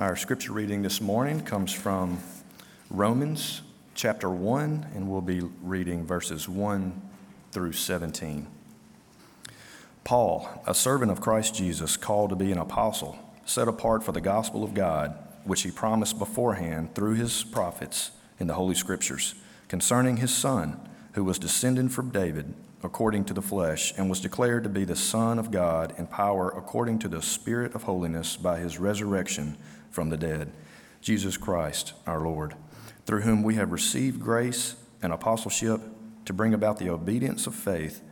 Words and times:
Our 0.00 0.16
scripture 0.16 0.54
reading 0.54 0.80
this 0.80 0.98
morning 1.02 1.42
comes 1.42 1.74
from 1.74 2.20
Romans 2.88 3.60
chapter 3.94 4.30
1, 4.30 4.86
and 4.94 5.10
we'll 5.10 5.20
be 5.20 5.42
reading 5.60 6.06
verses 6.06 6.48
1 6.48 7.02
through 7.52 7.72
17. 7.72 8.46
Paul, 10.02 10.62
a 10.66 10.74
servant 10.74 11.12
of 11.12 11.20
Christ 11.20 11.54
Jesus, 11.54 11.98
called 11.98 12.30
to 12.30 12.34
be 12.36 12.50
an 12.50 12.56
apostle, 12.56 13.18
set 13.44 13.68
apart 13.68 14.02
for 14.02 14.12
the 14.12 14.22
gospel 14.22 14.64
of 14.64 14.72
God, 14.72 15.18
which 15.44 15.64
he 15.64 15.70
promised 15.70 16.18
beforehand 16.18 16.94
through 16.94 17.16
his 17.16 17.44
prophets 17.44 18.10
in 18.38 18.46
the 18.46 18.54
Holy 18.54 18.74
Scriptures, 18.74 19.34
concerning 19.68 20.16
his 20.16 20.32
Son, 20.34 20.80
who 21.12 21.24
was 21.24 21.38
descended 21.38 21.92
from 21.92 22.08
David 22.08 22.54
according 22.82 23.26
to 23.26 23.34
the 23.34 23.42
flesh, 23.42 23.92
and 23.98 24.08
was 24.08 24.20
declared 24.20 24.62
to 24.62 24.70
be 24.70 24.84
the 24.84 24.96
Son 24.96 25.38
of 25.38 25.50
God 25.50 25.92
in 25.98 26.06
power 26.06 26.48
according 26.48 26.98
to 27.00 27.08
the 27.08 27.20
Spirit 27.20 27.74
of 27.74 27.82
holiness 27.82 28.38
by 28.38 28.58
his 28.58 28.78
resurrection 28.78 29.58
from 29.90 30.10
the 30.10 30.16
dead, 30.16 30.52
Jesus 31.00 31.36
Christ 31.36 31.92
our 32.06 32.20
Lord, 32.20 32.54
through 33.06 33.22
whom 33.22 33.42
we 33.42 33.56
have 33.56 33.72
received 33.72 34.20
grace 34.20 34.76
and 35.02 35.12
apostleship 35.12 35.80
to 36.24 36.32
bring 36.32 36.54
about 36.54 36.78
the 36.78 36.90
obedience 36.90 37.46
of 37.46 37.54
faith 37.54 38.02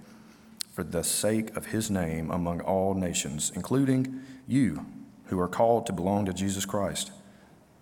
for 0.73 0.83
the 0.83 1.03
sake 1.03 1.57
of 1.57 1.67
his 1.67 1.91
name 1.91 2.31
among 2.31 2.61
all 2.61 2.95
nations, 2.95 3.53
including 3.55 4.21
you 4.47 4.87
who 5.27 5.39
are 5.39 5.49
called 5.49 5.87
to 5.87 5.93
belong 5.93 6.25
to 6.27 6.33
Jesus 6.33 6.65
Christ. 6.65 7.11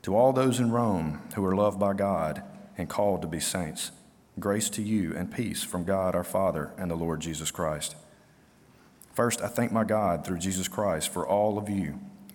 To 0.02 0.16
all 0.16 0.32
those 0.32 0.60
in 0.60 0.70
Rome 0.70 1.20
who 1.34 1.44
are 1.44 1.54
loved 1.54 1.78
by 1.78 1.94
God 1.94 2.42
and 2.78 2.88
called 2.88 3.22
to 3.22 3.28
be 3.28 3.40
saints, 3.40 3.92
grace 4.38 4.68
to 4.70 4.82
you 4.82 5.14
and 5.16 5.34
peace 5.34 5.62
from 5.62 5.84
God 5.84 6.14
our 6.14 6.24
Father 6.24 6.72
and 6.78 6.90
the 6.90 6.96
Lord 6.96 7.20
Jesus 7.20 7.50
Christ. 7.50 7.96
First, 9.14 9.40
I 9.40 9.48
thank 9.48 9.72
my 9.72 9.84
God 9.84 10.24
through 10.24 10.38
Jesus 10.38 10.68
Christ 10.68 11.08
for 11.08 11.26
all 11.26 11.58
of 11.58 11.68
you 11.68 11.98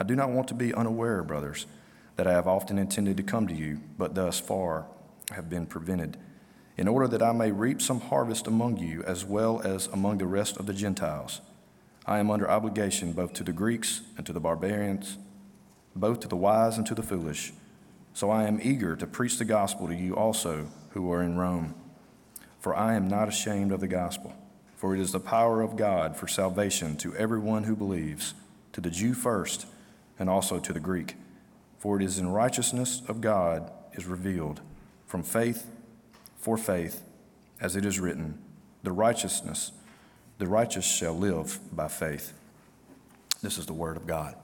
I 0.00 0.02
do 0.02 0.16
not 0.16 0.30
want 0.30 0.48
to 0.48 0.54
be 0.54 0.72
unaware, 0.72 1.22
brothers, 1.22 1.66
that 2.16 2.26
I 2.26 2.32
have 2.32 2.48
often 2.48 2.78
intended 2.78 3.18
to 3.18 3.22
come 3.22 3.46
to 3.48 3.54
you, 3.54 3.80
but 3.98 4.14
thus 4.14 4.40
far 4.40 4.86
have 5.32 5.50
been 5.50 5.66
prevented, 5.66 6.16
in 6.78 6.88
order 6.88 7.06
that 7.06 7.22
I 7.22 7.32
may 7.32 7.52
reap 7.52 7.82
some 7.82 8.00
harvest 8.00 8.46
among 8.46 8.78
you 8.78 9.02
as 9.02 9.26
well 9.26 9.60
as 9.60 9.88
among 9.88 10.16
the 10.16 10.26
rest 10.26 10.56
of 10.56 10.64
the 10.64 10.72
Gentiles. 10.72 11.42
I 12.06 12.18
am 12.18 12.30
under 12.30 12.50
obligation 12.50 13.12
both 13.12 13.34
to 13.34 13.44
the 13.44 13.52
Greeks 13.52 14.00
and 14.16 14.24
to 14.24 14.32
the 14.32 14.40
barbarians, 14.40 15.18
both 15.94 16.20
to 16.20 16.28
the 16.28 16.36
wise 16.36 16.78
and 16.78 16.86
to 16.86 16.94
the 16.94 17.02
foolish. 17.02 17.52
So 18.14 18.30
I 18.30 18.44
am 18.44 18.58
eager 18.62 18.96
to 18.96 19.06
preach 19.06 19.36
the 19.36 19.44
gospel 19.44 19.86
to 19.86 19.94
you 19.94 20.16
also 20.16 20.68
who 20.92 21.12
are 21.12 21.22
in 21.22 21.36
Rome. 21.36 21.74
For 22.58 22.74
I 22.74 22.94
am 22.94 23.06
not 23.06 23.28
ashamed 23.28 23.70
of 23.70 23.80
the 23.80 23.86
gospel, 23.88 24.34
for 24.76 24.94
it 24.94 25.00
is 25.00 25.12
the 25.12 25.20
power 25.20 25.60
of 25.60 25.76
God 25.76 26.16
for 26.16 26.26
salvation 26.26 26.96
to 26.96 27.14
everyone 27.16 27.64
who 27.64 27.76
believes, 27.76 28.32
to 28.72 28.80
the 28.80 28.90
Jew 28.90 29.12
first 29.12 29.66
and 30.20 30.30
also 30.30 30.60
to 30.60 30.72
the 30.72 30.78
Greek. 30.78 31.16
For 31.78 31.96
it 31.96 32.04
is 32.04 32.18
in 32.18 32.28
righteousness 32.28 33.02
of 33.08 33.20
God 33.20 33.72
is 33.94 34.06
revealed 34.06 34.60
from 35.06 35.24
faith 35.24 35.66
for 36.38 36.56
faith, 36.56 37.02
as 37.60 37.74
it 37.74 37.84
is 37.84 37.98
written, 37.98 38.38
the 38.82 38.92
righteousness, 38.92 39.72
the 40.38 40.46
righteous 40.46 40.84
shall 40.84 41.12
live 41.14 41.58
by 41.72 41.88
faith. 41.88 42.32
This 43.42 43.58
is 43.58 43.66
the 43.66 43.72
word 43.72 43.96
of 43.96 44.06
God. 44.06 44.36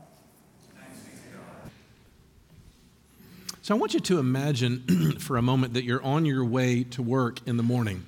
So 3.63 3.75
I 3.75 3.79
want 3.79 3.95
you 3.95 4.01
to 4.01 4.19
imagine 4.19 5.17
for 5.19 5.37
a 5.37 5.43
moment 5.43 5.75
that 5.75 5.85
you're 5.85 6.03
on 6.03 6.25
your 6.25 6.45
way 6.45 6.85
to 6.85 7.03
work 7.03 7.47
in 7.47 7.57
the 7.57 7.63
morning. 7.63 8.05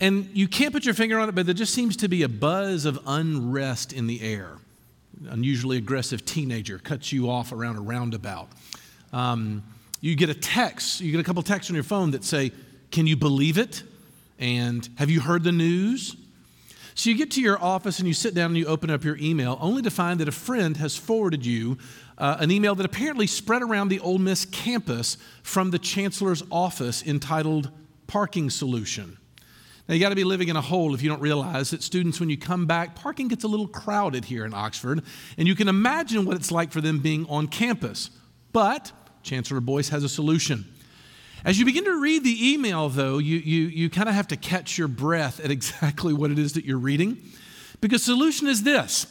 And 0.00 0.30
you 0.32 0.48
can't 0.48 0.72
put 0.72 0.84
your 0.84 0.94
finger 0.94 1.18
on 1.18 1.28
it, 1.28 1.34
but 1.34 1.44
there 1.44 1.54
just 1.54 1.74
seems 1.74 1.96
to 1.98 2.08
be 2.08 2.22
a 2.22 2.28
buzz 2.28 2.84
of 2.84 2.98
unrest 3.04 3.92
in 3.92 4.06
the 4.06 4.22
air 4.22 4.58
unusually 5.28 5.76
aggressive 5.76 6.24
teenager 6.24 6.78
cuts 6.78 7.12
you 7.12 7.30
off 7.30 7.52
around 7.52 7.76
a 7.76 7.80
roundabout. 7.80 8.48
Um, 9.12 9.62
you 10.00 10.14
get 10.14 10.28
a 10.28 10.34
text, 10.34 11.00
you 11.00 11.10
get 11.10 11.20
a 11.20 11.24
couple 11.24 11.42
texts 11.42 11.70
on 11.70 11.74
your 11.74 11.84
phone 11.84 12.12
that 12.12 12.24
say, 12.24 12.52
Can 12.90 13.06
you 13.06 13.16
believe 13.16 13.58
it? 13.58 13.82
And 14.38 14.88
have 14.96 15.10
you 15.10 15.20
heard 15.20 15.42
the 15.42 15.52
news? 15.52 16.16
So 16.94 17.10
you 17.10 17.16
get 17.16 17.30
to 17.32 17.40
your 17.40 17.62
office 17.62 18.00
and 18.00 18.08
you 18.08 18.14
sit 18.14 18.34
down 18.34 18.46
and 18.46 18.58
you 18.58 18.66
open 18.66 18.90
up 18.90 19.04
your 19.04 19.16
email, 19.18 19.56
only 19.60 19.82
to 19.82 19.90
find 19.90 20.18
that 20.20 20.26
a 20.26 20.32
friend 20.32 20.76
has 20.78 20.96
forwarded 20.96 21.46
you 21.46 21.78
uh, 22.18 22.38
an 22.40 22.50
email 22.50 22.74
that 22.74 22.84
apparently 22.84 23.28
spread 23.28 23.62
around 23.62 23.88
the 23.88 24.00
Ole 24.00 24.18
Miss 24.18 24.44
campus 24.44 25.16
from 25.44 25.70
the 25.70 25.78
chancellor's 25.78 26.42
office 26.50 27.06
entitled 27.06 27.70
Parking 28.08 28.50
Solution. 28.50 29.16
Now, 29.88 29.94
you 29.94 30.00
got 30.00 30.10
to 30.10 30.14
be 30.14 30.24
living 30.24 30.48
in 30.48 30.56
a 30.56 30.60
hole 30.60 30.94
if 30.94 31.02
you 31.02 31.08
don't 31.08 31.22
realize 31.22 31.70
that 31.70 31.82
students, 31.82 32.20
when 32.20 32.28
you 32.28 32.36
come 32.36 32.66
back, 32.66 32.94
parking 32.94 33.28
gets 33.28 33.44
a 33.44 33.48
little 33.48 33.66
crowded 33.66 34.26
here 34.26 34.44
in 34.44 34.52
Oxford, 34.52 35.02
and 35.38 35.48
you 35.48 35.54
can 35.54 35.66
imagine 35.66 36.26
what 36.26 36.36
it's 36.36 36.52
like 36.52 36.72
for 36.72 36.82
them 36.82 36.98
being 36.98 37.24
on 37.26 37.48
campus. 37.48 38.10
But 38.52 38.92
Chancellor 39.22 39.60
Boyce 39.60 39.88
has 39.88 40.04
a 40.04 40.08
solution. 40.08 40.66
As 41.42 41.58
you 41.58 41.64
begin 41.64 41.84
to 41.84 41.98
read 42.00 42.22
the 42.22 42.52
email, 42.52 42.90
though, 42.90 43.16
you, 43.16 43.38
you, 43.38 43.68
you 43.68 43.88
kind 43.88 44.10
of 44.10 44.14
have 44.14 44.28
to 44.28 44.36
catch 44.36 44.76
your 44.76 44.88
breath 44.88 45.40
at 45.40 45.50
exactly 45.50 46.12
what 46.12 46.30
it 46.30 46.38
is 46.38 46.52
that 46.52 46.66
you're 46.66 46.78
reading. 46.78 47.22
Because 47.80 48.02
solution 48.02 48.46
is 48.46 48.64
this 48.64 49.06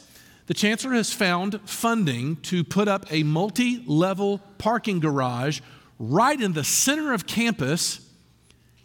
the 0.46 0.54
chancellor 0.54 0.94
has 0.94 1.12
found 1.12 1.60
funding 1.68 2.36
to 2.36 2.64
put 2.64 2.86
up 2.88 3.04
a 3.10 3.22
multi 3.22 3.82
level 3.86 4.40
parking 4.58 5.00
garage 5.00 5.60
right 5.98 6.40
in 6.40 6.52
the 6.52 6.64
center 6.64 7.12
of 7.12 7.26
campus 7.26 8.00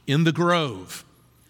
in 0.08 0.24
the 0.24 0.32
Grove. 0.32 1.06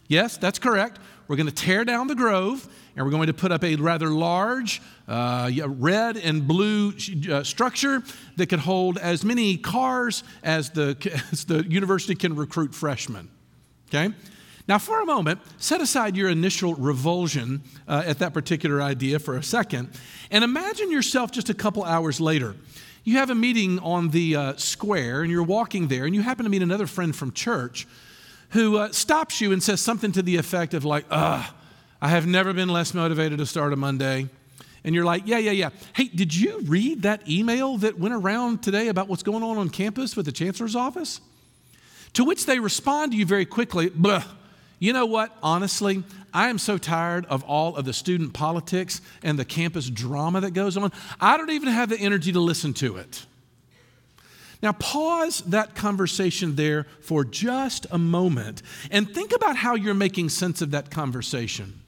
Yes, 0.08 0.38
that's 0.38 0.60
correct. 0.60 1.00
We're 1.28 1.38
going 1.38 1.48
to 1.48 1.54
tear 1.54 1.86
down 1.86 2.08
the 2.08 2.16
grove 2.16 2.68
and 2.96 3.06
we're 3.06 3.12
going 3.12 3.28
to 3.28 3.34
put 3.34 3.52
up 3.52 3.64
a 3.64 3.76
rather 3.78 4.10
large 4.10 4.82
uh, 5.08 5.50
red 5.66 6.18
and 6.18 6.48
blue 6.48 6.94
uh, 7.32 7.44
structure 7.44 8.04
that 8.36 8.48
could 8.48 8.60
hold 8.60 8.98
as 8.98 9.24
many 9.24 9.58
cars 9.58 10.24
as 10.44 10.70
the, 10.72 10.98
as 11.32 11.46
the 11.46 11.64
university 11.64 12.16
can 12.16 12.36
recruit 12.36 12.76
freshmen. 12.76 13.30
Okay? 13.90 14.14
Now, 14.68 14.78
for 14.78 15.02
a 15.02 15.06
moment, 15.06 15.42
set 15.58 15.82
aside 15.82 16.16
your 16.16 16.30
initial 16.30 16.74
revulsion 16.76 17.64
uh, 17.88 18.04
at 18.06 18.20
that 18.20 18.34
particular 18.34 18.82
idea 18.82 19.20
for 19.20 19.36
a 19.36 19.44
second 19.44 19.90
and 20.32 20.44
imagine 20.44 20.92
yourself 20.92 21.32
just 21.32 21.50
a 21.50 21.54
couple 21.54 21.84
hours 21.84 22.22
later. 22.22 22.56
You 23.04 23.18
have 23.18 23.30
a 23.30 23.36
meeting 23.36 23.80
on 23.80 24.10
the 24.10 24.36
uh, 24.36 24.54
square 24.56 25.22
and 25.22 25.32
you're 25.32 25.44
walking 25.44 25.88
there 25.88 26.06
and 26.06 26.16
you 26.16 26.22
happen 26.22 26.46
to 26.46 26.50
meet 26.50 26.62
another 26.62 26.88
friend 26.88 27.14
from 27.14 27.34
church 27.34 27.88
who 28.54 28.78
uh, 28.78 28.92
stops 28.92 29.42
you 29.42 29.52
and 29.52 29.62
says 29.62 29.82
something 29.82 30.12
to 30.14 30.22
the 30.22 30.38
effect 30.38 30.74
of, 30.74 30.86
like, 30.86 31.06
ugh, 31.12 31.46
I 32.02 32.10
have 32.10 32.26
never 32.26 32.54
been 32.54 32.70
less 32.70 32.94
motivated 32.94 33.40
to 33.40 33.46
start 33.46 33.74
a 33.74 33.76
Monday. 33.76 34.30
And 34.84 34.94
you're 34.94 35.06
like, 35.06 35.24
yeah, 35.26 35.38
yeah, 35.38 35.52
yeah. 35.52 35.70
Hey, 35.94 36.06
did 36.06 36.36
you 36.36 36.62
read 36.62 37.04
that 37.04 37.28
email 37.30 37.78
that 37.78 37.98
went 37.98 38.14
around 38.14 38.62
today 38.62 38.90
about 38.90 39.08
what's 39.08 39.24
going 39.24 39.44
on 39.44 39.58
on 39.58 39.70
campus 39.70 40.16
with 40.16 40.26
the 40.26 40.32
chancellor's 40.32 40.76
office? 40.76 41.22
To 42.14 42.24
which 42.24 42.46
they 42.46 42.60
respond 42.60 43.14
to 43.14 43.18
you 43.18 43.26
very 43.26 43.46
quickly, 43.46 43.90
Bleh. 43.90 44.26
You 44.78 44.92
know 44.92 45.06
what? 45.06 45.36
Honestly, 45.42 46.04
I 46.34 46.50
am 46.50 46.58
so 46.58 46.78
tired 46.78 47.26
of 47.28 47.44
all 47.44 47.76
of 47.76 47.86
the 47.86 47.94
student 47.94 48.34
politics 48.34 49.00
and 49.24 49.40
the 49.40 49.46
campus 49.46 49.90
drama 49.90 50.42
that 50.42 50.52
goes 50.52 50.76
on. 50.76 50.92
I 51.20 51.38
don't 51.38 51.52
even 51.52 51.70
have 51.70 51.90
the 51.90 51.98
energy 51.98 52.34
to 52.34 52.40
listen 52.40 52.74
to 52.76 52.98
it. 52.98 53.26
Now, 54.64 54.72
pause 54.72 55.42
that 55.42 55.76
conversation 55.76 56.56
there 56.56 56.86
for 57.02 57.26
just 57.26 57.86
a 57.92 57.98
moment 57.98 58.62
and 58.92 59.14
think 59.14 59.36
about 59.36 59.58
how 59.58 59.76
you're 59.76 59.94
making 59.94 60.30
sense 60.30 60.62
of 60.62 60.72
that 60.72 60.90
conversation. 60.90 61.82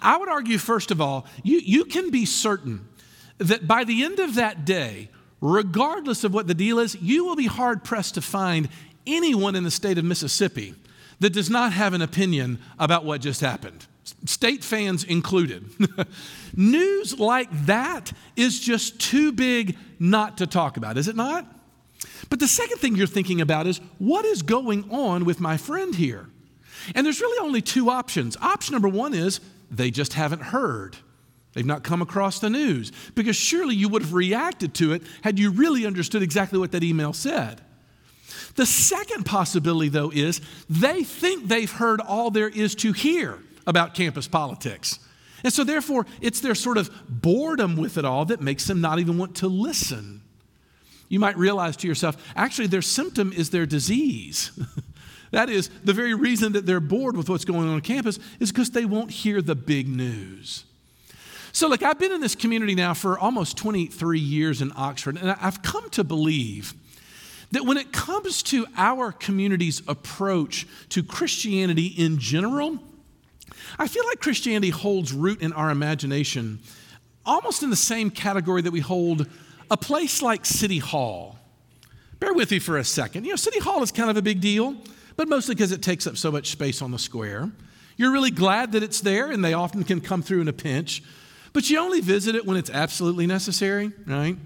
I 0.00 0.16
would 0.16 0.30
argue, 0.30 0.56
first 0.56 0.90
of 0.90 1.02
all, 1.02 1.26
you, 1.42 1.58
you 1.58 1.84
can 1.84 2.10
be 2.10 2.24
certain 2.24 2.88
that 3.36 3.68
by 3.68 3.84
the 3.84 4.02
end 4.02 4.20
of 4.20 4.36
that 4.36 4.64
day, 4.64 5.10
regardless 5.42 6.24
of 6.24 6.32
what 6.32 6.46
the 6.46 6.54
deal 6.54 6.78
is, 6.78 6.94
you 6.94 7.26
will 7.26 7.36
be 7.36 7.44
hard 7.44 7.84
pressed 7.84 8.14
to 8.14 8.22
find 8.22 8.70
anyone 9.06 9.54
in 9.54 9.62
the 9.62 9.70
state 9.70 9.98
of 9.98 10.04
Mississippi 10.06 10.74
that 11.20 11.34
does 11.34 11.50
not 11.50 11.74
have 11.74 11.92
an 11.92 12.00
opinion 12.00 12.58
about 12.78 13.04
what 13.04 13.20
just 13.20 13.42
happened, 13.42 13.86
state 14.24 14.64
fans 14.64 15.04
included. 15.04 15.68
News 16.56 17.18
like 17.18 17.66
that 17.66 18.14
is 18.34 18.60
just 18.60 18.98
too 18.98 19.30
big 19.30 19.76
not 19.98 20.38
to 20.38 20.46
talk 20.46 20.78
about, 20.78 20.96
is 20.96 21.06
it 21.06 21.16
not? 21.16 21.53
But 22.30 22.40
the 22.40 22.48
second 22.48 22.78
thing 22.78 22.96
you're 22.96 23.06
thinking 23.06 23.40
about 23.40 23.66
is 23.66 23.80
what 23.98 24.24
is 24.24 24.42
going 24.42 24.90
on 24.90 25.24
with 25.24 25.40
my 25.40 25.56
friend 25.56 25.94
here? 25.94 26.28
And 26.94 27.04
there's 27.04 27.20
really 27.20 27.44
only 27.44 27.62
two 27.62 27.90
options. 27.90 28.36
Option 28.38 28.72
number 28.72 28.88
one 28.88 29.14
is 29.14 29.40
they 29.70 29.90
just 29.90 30.14
haven't 30.14 30.42
heard. 30.42 30.96
They've 31.54 31.64
not 31.64 31.84
come 31.84 32.02
across 32.02 32.40
the 32.40 32.50
news 32.50 32.92
because 33.14 33.36
surely 33.36 33.76
you 33.76 33.88
would 33.88 34.02
have 34.02 34.12
reacted 34.12 34.74
to 34.74 34.92
it 34.92 35.02
had 35.22 35.38
you 35.38 35.50
really 35.50 35.86
understood 35.86 36.22
exactly 36.22 36.58
what 36.58 36.72
that 36.72 36.82
email 36.82 37.12
said. 37.12 37.60
The 38.56 38.66
second 38.66 39.24
possibility, 39.24 39.88
though, 39.88 40.10
is 40.12 40.40
they 40.68 41.04
think 41.04 41.48
they've 41.48 41.70
heard 41.70 42.00
all 42.00 42.30
there 42.30 42.48
is 42.48 42.74
to 42.76 42.92
hear 42.92 43.38
about 43.66 43.94
campus 43.94 44.28
politics. 44.28 44.98
And 45.42 45.52
so, 45.52 45.62
therefore, 45.62 46.06
it's 46.20 46.40
their 46.40 46.54
sort 46.54 46.78
of 46.78 46.90
boredom 47.08 47.76
with 47.76 47.98
it 47.98 48.04
all 48.04 48.24
that 48.26 48.40
makes 48.40 48.66
them 48.66 48.80
not 48.80 48.98
even 48.98 49.18
want 49.18 49.36
to 49.36 49.48
listen. 49.48 50.22
You 51.08 51.20
might 51.20 51.36
realize 51.36 51.76
to 51.78 51.88
yourself, 51.88 52.16
actually, 52.34 52.66
their 52.66 52.82
symptom 52.82 53.32
is 53.32 53.50
their 53.50 53.66
disease. 53.66 54.50
that 55.30 55.50
is, 55.50 55.70
the 55.84 55.92
very 55.92 56.14
reason 56.14 56.52
that 56.52 56.66
they're 56.66 56.80
bored 56.80 57.16
with 57.16 57.28
what's 57.28 57.44
going 57.44 57.68
on 57.68 57.74
on 57.74 57.80
campus 57.80 58.18
is 58.40 58.50
because 58.50 58.70
they 58.70 58.84
won't 58.84 59.10
hear 59.10 59.42
the 59.42 59.54
big 59.54 59.88
news. 59.88 60.64
So, 61.52 61.68
look, 61.68 61.82
I've 61.82 61.98
been 61.98 62.12
in 62.12 62.20
this 62.20 62.34
community 62.34 62.74
now 62.74 62.94
for 62.94 63.18
almost 63.18 63.56
23 63.56 64.18
years 64.18 64.60
in 64.60 64.72
Oxford, 64.76 65.16
and 65.16 65.30
I've 65.40 65.62
come 65.62 65.88
to 65.90 66.02
believe 66.02 66.74
that 67.52 67.64
when 67.64 67.76
it 67.76 67.92
comes 67.92 68.42
to 68.44 68.66
our 68.76 69.12
community's 69.12 69.80
approach 69.86 70.66
to 70.88 71.02
Christianity 71.04 71.86
in 71.86 72.18
general, 72.18 72.80
I 73.78 73.86
feel 73.86 74.04
like 74.06 74.20
Christianity 74.20 74.70
holds 74.70 75.12
root 75.12 75.40
in 75.40 75.52
our 75.52 75.70
imagination 75.70 76.58
almost 77.26 77.62
in 77.62 77.70
the 77.70 77.76
same 77.76 78.10
category 78.10 78.62
that 78.62 78.70
we 78.70 78.80
hold 78.80 79.26
a 79.74 79.76
place 79.76 80.22
like 80.22 80.46
City 80.46 80.78
Hall. 80.78 81.36
Bear 82.20 82.32
with 82.32 82.52
me 82.52 82.60
for 82.60 82.78
a 82.78 82.84
second. 82.84 83.24
You 83.24 83.30
know, 83.30 83.36
City 83.36 83.58
Hall 83.58 83.82
is 83.82 83.90
kind 83.90 84.08
of 84.08 84.16
a 84.16 84.22
big 84.22 84.40
deal, 84.40 84.76
but 85.16 85.28
mostly 85.28 85.56
because 85.56 85.72
it 85.72 85.82
takes 85.82 86.06
up 86.06 86.16
so 86.16 86.30
much 86.30 86.52
space 86.52 86.80
on 86.80 86.92
the 86.92 86.98
square. 86.98 87.50
You're 87.96 88.12
really 88.12 88.30
glad 88.30 88.70
that 88.70 88.84
it's 88.84 89.00
there, 89.00 89.32
and 89.32 89.44
they 89.44 89.52
often 89.52 89.82
can 89.82 90.00
come 90.00 90.22
through 90.22 90.42
in 90.42 90.46
a 90.46 90.52
pinch. 90.52 91.02
But 91.52 91.68
you 91.68 91.80
only 91.80 92.00
visit 92.00 92.36
it 92.36 92.46
when 92.46 92.56
it's 92.56 92.70
absolutely 92.70 93.26
necessary, 93.26 93.90
right? 94.06 94.36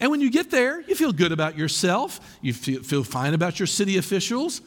And 0.00 0.10
when 0.10 0.20
you 0.20 0.32
get 0.32 0.50
there, 0.50 0.80
you 0.80 0.96
feel 0.96 1.12
good 1.12 1.30
about 1.30 1.56
yourself, 1.56 2.18
you 2.40 2.52
feel, 2.52 3.04
fine 3.04 3.34
about 3.34 3.60
your 3.60 3.68
city 3.68 3.98
officials, 3.98 4.62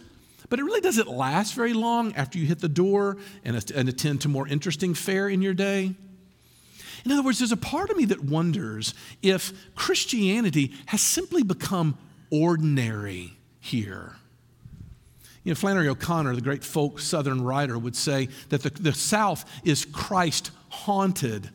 but 0.47 0.59
it 0.59 0.63
really 0.63 0.79
doesn't 0.79 1.09
last 1.09 1.55
very 1.55 1.73
long 1.73 2.15
after 2.15 2.39
you 2.39 2.45
hit 2.45 2.59
the 2.59 2.69
door 2.69 3.17
and, 3.43 3.69
and 3.75 3.89
attend 3.89 4.21
to 4.21 4.29
more 4.29 4.47
interesting 4.47 4.93
fare 4.93 5.27
in 5.27 5.41
your 5.41 5.53
day. 5.53 5.93
In 7.05 7.11
other 7.11 7.21
words, 7.21 7.37
there's 7.37 7.51
a 7.51 7.57
part 7.57 7.91
of 7.91 7.97
me 7.97 8.05
that 8.05 8.23
wonders 8.23 8.95
if 9.21 9.53
Christianity 9.75 10.73
has 10.87 11.01
simply 11.01 11.43
become 11.43 11.97
ordinary 12.31 13.33
here. 13.59 14.15
You 15.43 15.51
know, 15.51 15.55
Flannery 15.55 15.87
O'Connor, 15.87 16.33
the 16.33 16.41
great 16.41 16.63
folk 16.63 16.99
Southern 16.99 17.43
writer, 17.43 17.77
would 17.77 17.95
say 17.95 18.29
that 18.49 18.63
the, 18.63 18.71
the 18.71 18.93
South 18.93 19.45
is 19.63 19.85
Christ 19.85 20.49
haunted. 20.69 21.51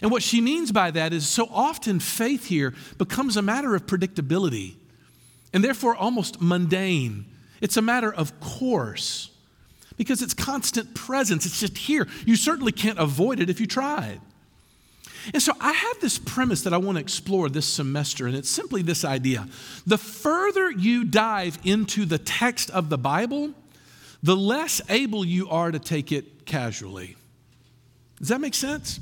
And 0.00 0.10
what 0.10 0.22
she 0.22 0.40
means 0.40 0.72
by 0.72 0.90
that 0.92 1.12
is 1.12 1.28
so 1.28 1.46
often 1.52 2.00
faith 2.00 2.46
here 2.46 2.72
becomes 2.96 3.36
a 3.36 3.42
matter 3.42 3.74
of 3.74 3.86
predictability 3.86 4.76
and 5.52 5.62
therefore 5.62 5.94
almost 5.94 6.40
mundane. 6.40 7.26
It's 7.60 7.76
a 7.76 7.82
matter 7.82 8.12
of 8.12 8.40
course 8.40 9.30
because 9.98 10.22
it's 10.22 10.32
constant 10.32 10.94
presence. 10.94 11.44
It's 11.44 11.60
just 11.60 11.76
here. 11.76 12.08
You 12.24 12.36
certainly 12.36 12.72
can't 12.72 12.98
avoid 12.98 13.40
it 13.40 13.50
if 13.50 13.60
you 13.60 13.66
tried. 13.66 14.20
And 15.32 15.42
so 15.42 15.52
I 15.60 15.72
have 15.72 16.00
this 16.00 16.18
premise 16.18 16.62
that 16.62 16.72
I 16.72 16.78
want 16.78 16.96
to 16.96 17.00
explore 17.00 17.48
this 17.48 17.66
semester, 17.66 18.26
and 18.26 18.36
it's 18.36 18.50
simply 18.50 18.82
this 18.82 19.04
idea. 19.04 19.48
The 19.86 19.98
further 19.98 20.70
you 20.70 21.04
dive 21.04 21.58
into 21.64 22.04
the 22.04 22.18
text 22.18 22.70
of 22.70 22.88
the 22.88 22.98
Bible, 22.98 23.52
the 24.22 24.36
less 24.36 24.80
able 24.88 25.24
you 25.24 25.48
are 25.48 25.70
to 25.70 25.78
take 25.78 26.12
it 26.12 26.46
casually. 26.46 27.16
Does 28.18 28.28
that 28.28 28.40
make 28.40 28.54
sense? 28.54 29.00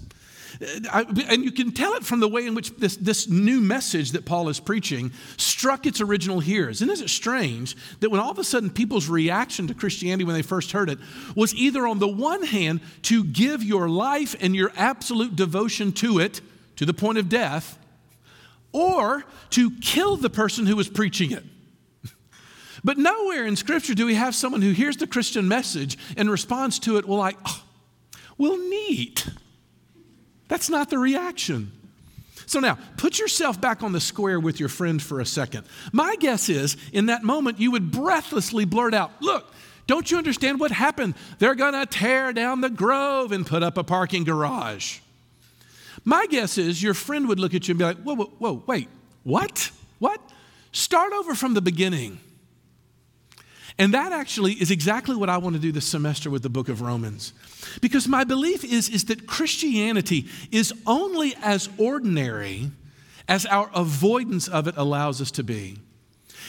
And 0.61 1.45
you 1.45 1.53
can 1.53 1.71
tell 1.71 1.95
it 1.95 2.05
from 2.05 2.19
the 2.19 2.29
way 2.29 2.45
in 2.47 2.55
which 2.55 2.75
this, 2.77 2.97
this 2.97 3.29
new 3.29 3.61
message 3.61 4.13
that 4.13 4.25
Paul 4.25 4.49
is 4.49 4.59
preaching 4.59 5.13
struck 5.37 5.87
its 5.87 6.01
original 6.01 6.41
hearers. 6.41 6.83
And 6.83 6.91
isn't 6.91 7.05
it 7.05 7.11
strange 7.11 7.77
that 8.01 8.11
when 8.11 8.21
all 8.21 8.33
of 8.33 8.39
a 8.39 8.45
sudden 8.45 8.71
people's 8.71 9.09
reaction 9.09 9.69
to 9.69 9.75
Christianity 9.75 10.25
when 10.25 10.35
they 10.35 10.43
first 10.43 10.73
heard 10.73 10.91
it 10.91 10.99
was 11.37 11.55
either 11.55 11.87
on 11.87 12.01
the 12.01 12.09
one 12.09 12.43
hand 12.43 12.81
to 13.03 13.23
give 13.23 13.63
your 13.63 13.89
life 13.89 14.35
and 14.41 14.57
your 14.57 14.73
absolute 14.77 15.37
devotion 15.37 15.93
to 15.93 16.19
it 16.19 16.41
to 16.77 16.87
the 16.87 16.95
point 16.95 17.19
of 17.19 17.29
death, 17.29 17.77
or 18.73 19.25
to 19.51 19.71
kill 19.81 20.17
the 20.17 20.31
person 20.31 20.67
who 20.67 20.77
was 20.77 20.89
preaching 20.89 21.33
it. 21.33 21.45
But 22.85 22.97
nowhere 22.97 23.45
in 23.45 23.57
Scripture 23.57 23.93
do 23.93 24.07
we 24.07 24.15
have 24.15 24.37
someone 24.37 24.63
who 24.63 24.71
hears 24.71 24.97
the 24.97 25.09
Christian 25.09 25.49
message 25.49 25.99
and 26.17 26.31
responds 26.31 26.79
to 26.81 26.97
it, 26.97 27.05
well, 27.05 27.19
like, 27.19 27.37
oh, 27.45 27.65
well, 28.39 28.57
neat. 28.57 29.27
That's 30.49 30.69
not 30.69 30.91
the 30.91 30.99
reaction. 30.99 31.73
So 32.47 32.61
now, 32.61 32.79
put 32.97 33.19
yourself 33.19 33.61
back 33.61 33.83
on 33.83 33.93
the 33.93 34.01
square 34.01 34.41
with 34.41 34.59
your 34.59 34.71
friend 34.71 35.03
for 35.03 35.21
a 35.21 35.27
second. 35.27 35.67
My 35.93 36.17
guess 36.17 36.49
is, 36.49 36.79
in 36.93 37.07
that 37.07 37.23
moment, 37.23 37.61
you 37.61 37.71
would 37.73 37.91
breathlessly 37.91 38.65
blurt 38.65 38.95
out, 38.95 39.13
Look, 39.21 39.53
don't 39.87 40.11
you 40.11 40.17
understand 40.17 40.59
what 40.59 40.71
happened? 40.71 41.15
They're 41.39 41.55
going 41.55 41.75
to 41.75 41.85
tear 41.85 42.33
down 42.33 42.63
the 42.63 42.71
grove 42.71 43.33
and 43.33 43.47
put 43.47 43.63
up 43.63 43.77
a 43.77 43.85
parking 43.85 44.25
garage. 44.25 45.01
My 46.05 46.27
guess 46.27 46.57
is 46.57 46.83
your 46.83 46.95
friend 46.95 47.29
would 47.29 47.39
look 47.39 47.55
at 47.55 47.69
you 47.69 47.73
and 47.73 47.79
be 47.79 47.85
like, 47.85 47.99
Whoa, 47.99 48.15
whoa, 48.15 48.33
whoa, 48.39 48.63
wait, 48.67 48.89
what? 49.25 49.71
What? 49.99 50.21
Start 50.73 51.13
over 51.13 51.35
from 51.35 51.53
the 51.53 51.61
beginning. 51.61 52.19
And 53.79 53.95
that 53.95 54.11
actually 54.13 54.55
is 54.55 54.73
exactly 54.73 55.15
what 55.15 55.31
I 55.31 55.39
want 55.39 55.55
to 55.55 55.63
do 55.63 55.71
this 55.71 55.87
semester 55.87 56.31
with 56.31 56.43
the 56.43 56.49
book 56.49 56.69
of 56.69 56.81
Romans. 56.81 57.33
Because 57.81 58.09
my 58.09 58.25
belief 58.25 58.65
is, 58.65 58.89
is 58.89 59.05
that 59.05 59.27
Christianity 59.27 60.27
is 60.51 60.73
only 60.85 61.35
as 61.43 61.69
ordinary 61.79 62.73
as 63.29 63.47
our 63.47 63.71
avoidance 63.75 64.49
of 64.49 64.67
it 64.67 64.75
allows 64.77 65.21
us 65.21 65.31
to 65.33 65.45
be. 65.45 65.79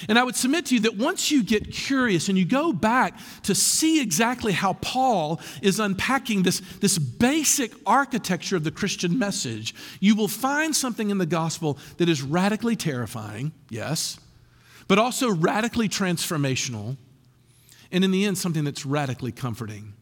And 0.08 0.18
I 0.18 0.24
would 0.24 0.36
submit 0.36 0.68
to 0.68 0.76
you 0.76 0.82
that 0.82 0.96
once 0.96 1.30
you 1.30 1.44
get 1.44 1.74
curious 1.74 2.30
and 2.30 2.38
you 2.38 2.46
go 2.46 2.72
back 2.72 3.20
to 3.44 3.54
see 3.54 4.02
exactly 4.02 4.54
how 4.54 4.74
Paul 4.74 5.42
is 5.62 5.80
unpacking 5.80 6.44
this, 6.44 6.62
this 6.80 6.98
basic 6.98 7.74
architecture 7.86 8.56
of 8.56 8.64
the 8.64 8.72
Christian 8.72 9.20
message, 9.20 9.76
you 10.00 10.16
will 10.16 10.30
find 10.30 10.74
something 10.76 11.10
in 11.10 11.18
the 11.18 11.26
gospel 11.26 11.78
that 11.98 12.08
is 12.08 12.22
radically 12.22 12.78
terrifying, 12.78 13.52
yes, 13.70 14.18
but 14.88 14.98
also 14.98 15.30
radically 15.30 15.90
transformational 15.90 16.96
and 17.92 18.04
in 18.04 18.12
the 18.12 18.26
end, 18.26 18.38
something 18.38 18.64
that's 18.64 18.86
radically 18.86 19.32
comforting. 19.32 19.94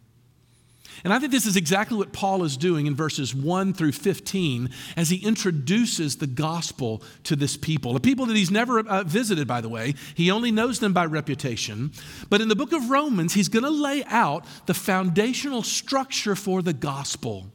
And 1.03 1.13
I 1.13 1.19
think 1.19 1.31
this 1.31 1.45
is 1.45 1.55
exactly 1.55 1.97
what 1.97 2.11
Paul 2.11 2.43
is 2.43 2.57
doing 2.57 2.87
in 2.87 2.95
verses 2.95 3.33
1 3.33 3.73
through 3.73 3.91
15 3.91 4.69
as 4.95 5.09
he 5.09 5.17
introduces 5.17 6.17
the 6.17 6.27
gospel 6.27 7.03
to 7.23 7.35
this 7.35 7.55
people. 7.55 7.95
A 7.95 7.99
people 7.99 8.25
that 8.25 8.35
he's 8.35 8.51
never 8.51 8.79
uh, 8.79 9.03
visited, 9.03 9.47
by 9.47 9.61
the 9.61 9.69
way. 9.69 9.93
He 10.15 10.31
only 10.31 10.51
knows 10.51 10.79
them 10.79 10.93
by 10.93 11.05
reputation. 11.05 11.91
But 12.29 12.41
in 12.41 12.47
the 12.47 12.55
book 12.55 12.73
of 12.73 12.89
Romans, 12.89 13.33
he's 13.33 13.49
going 13.49 13.63
to 13.63 13.69
lay 13.69 14.03
out 14.05 14.45
the 14.65 14.73
foundational 14.73 15.61
structure 15.61 16.35
for 16.35 16.61
the 16.61 16.73
gospel. 16.73 17.45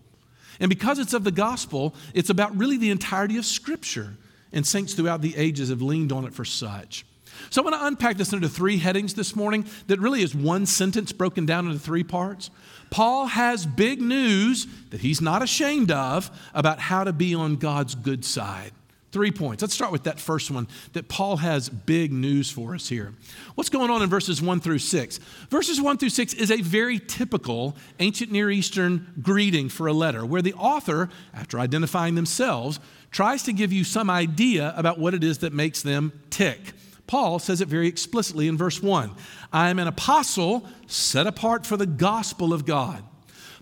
And 0.61 0.69
because 0.69 0.99
it's 0.99 1.15
of 1.15 1.25
the 1.25 1.33
gospel, 1.33 1.95
it's 2.15 2.31
about 2.31 2.57
really 2.57 2.77
the 2.77 2.91
entirety 2.91 3.37
of 3.39 3.45
Scripture. 3.45 4.15
And 4.53 4.67
saints 4.67 4.95
throughout 4.95 5.23
the 5.23 5.37
ages 5.37 5.71
have 5.71 5.83
leaned 5.83 6.13
on 6.13 6.27
it 6.27 6.35
for 6.35 6.45
such. 6.45 7.07
So 7.51 7.63
I 7.63 7.65
want 7.65 7.77
to 7.77 7.87
unpack 7.87 8.17
this 8.17 8.33
into 8.33 8.49
three 8.49 8.79
headings 8.79 9.15
this 9.15 9.37
morning 9.37 9.67
that 9.87 10.01
really 10.01 10.23
is 10.23 10.35
one 10.35 10.67
sentence 10.67 11.13
broken 11.13 11.47
down 11.47 11.67
into 11.67 11.79
three 11.79 12.05
parts. 12.05 12.51
Paul 12.91 13.27
has 13.27 13.65
big 13.67 14.03
news 14.03 14.67
that 14.91 15.01
he's 15.01 15.21
not 15.21 15.43
ashamed 15.43 15.91
of 15.91 16.31
about 16.55 16.79
how 16.79 17.05
to 17.05 17.13
be 17.13 17.35
on 17.35 17.57
God's 17.57 17.95
good 17.95 18.25
side. 18.25 18.73
Three 19.13 19.31
points. 19.31 19.61
Let's 19.61 19.75
start 19.75 19.93
with 19.93 20.05
that 20.05 20.19
first 20.19 20.51
one 20.51 20.67
that 20.95 21.09
Paul 21.09 21.37
has 21.37 21.69
big 21.69 22.15
news 22.15 22.51
for 22.51 22.75
us 22.75 22.89
here. 22.89 23.13
What's 23.55 23.69
going 23.69 23.91
on 23.91 24.01
in 24.01 24.09
verses 24.09 24.41
1 24.41 24.61
through 24.61 24.79
6? 24.79 25.19
Verses 25.51 25.83
1 25.83 25.99
through 25.99 26.09
6 26.09 26.33
is 26.33 26.51
a 26.51 26.63
very 26.63 26.99
typical 26.99 27.77
ancient 28.01 28.33
Near 28.33 28.51
Eastern 28.51 29.13
greeting 29.21 29.69
for 29.69 29.87
a 29.87 29.93
letter 29.93 30.25
where 30.25 30.41
the 30.41 30.55
author, 30.55 31.11
after 31.35 31.61
identifying 31.61 32.15
themselves, 32.15 32.81
tries 33.11 33.43
to 33.43 33.53
give 33.53 33.71
you 33.71 33.85
some 33.85 34.09
idea 34.09 34.73
about 34.79 34.99
what 34.99 35.13
it 35.13 35.23
is 35.23 35.39
that 35.39 35.53
makes 35.53 35.83
them 35.83 36.13
tick. 36.31 36.73
Paul 37.07 37.39
says 37.39 37.61
it 37.61 37.69
very 37.69 37.89
explicitly 37.89 38.49
in 38.49 38.57
verse 38.57 38.83
1 38.83 39.13
I 39.53 39.71
am 39.71 39.79
an 39.79 39.89
apostle 39.89 40.67
set 40.87 41.27
apart 41.27 41.67
for 41.67 41.77
the 41.77 41.87
gospel 41.87 42.53
of 42.53 42.65
God. 42.65 43.05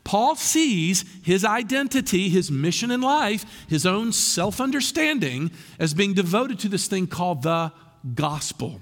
Paul 0.05 0.35
sees 0.35 1.05
his 1.23 1.45
identity, 1.45 2.29
his 2.29 2.51
mission 2.51 2.91
in 2.91 3.01
life, 3.01 3.45
his 3.69 3.85
own 3.85 4.13
self 4.13 4.61
understanding 4.61 5.51
as 5.79 5.95
being 5.95 6.15
devoted 6.15 6.59
to 6.61 6.69
this 6.69 6.87
thing 6.87 7.07
called 7.07 7.43
the 7.43 7.73
gospel. 8.15 8.81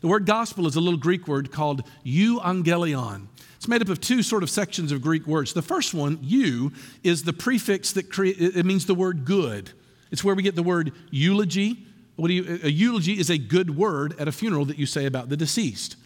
The 0.00 0.08
word 0.08 0.26
gospel 0.26 0.66
is 0.66 0.76
a 0.76 0.80
little 0.80 0.98
Greek 0.98 1.26
word 1.26 1.50
called 1.50 1.82
euangelion. 2.04 3.26
It's 3.56 3.68
made 3.68 3.82
up 3.82 3.88
of 3.88 4.00
two 4.00 4.22
sort 4.22 4.42
of 4.42 4.48
sections 4.48 4.90
of 4.92 5.02
Greek 5.02 5.26
words. 5.26 5.52
The 5.52 5.62
first 5.62 5.92
one, 5.92 6.18
eu, 6.22 6.70
is 7.02 7.24
the 7.24 7.34
prefix 7.34 7.92
that 7.92 8.10
crea- 8.10 8.30
it 8.30 8.64
means 8.64 8.86
the 8.86 8.94
word 8.94 9.26
good. 9.26 9.70
It's 10.10 10.24
where 10.24 10.34
we 10.34 10.42
get 10.42 10.56
the 10.56 10.62
word 10.62 10.92
eulogy 11.10 11.86
what 12.20 12.28
do 12.28 12.34
you, 12.34 12.60
a 12.62 12.68
eulogy 12.68 13.18
is 13.18 13.30
a 13.30 13.38
good 13.38 13.76
word 13.76 14.14
at 14.18 14.28
a 14.28 14.32
funeral 14.32 14.64
that 14.66 14.78
you 14.78 14.86
say 14.86 15.06
about 15.06 15.28
the 15.28 15.36
deceased. 15.36 15.96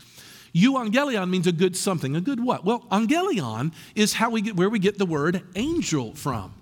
Euangelion 0.55 1.29
means 1.29 1.47
a 1.47 1.53
good 1.53 1.77
something. 1.77 2.15
A 2.15 2.21
good 2.21 2.39
what? 2.39 2.65
Well, 2.65 2.87
angelion 2.93 3.73
is 3.95 4.15
how 4.15 4.31
we 4.31 4.41
get 4.41 4.57
where 4.57 4.71
we 4.71 4.79
get 4.79 4.99
the 4.99 5.07
word 5.07 5.43
angel 5.57 6.15
from. 6.15 6.55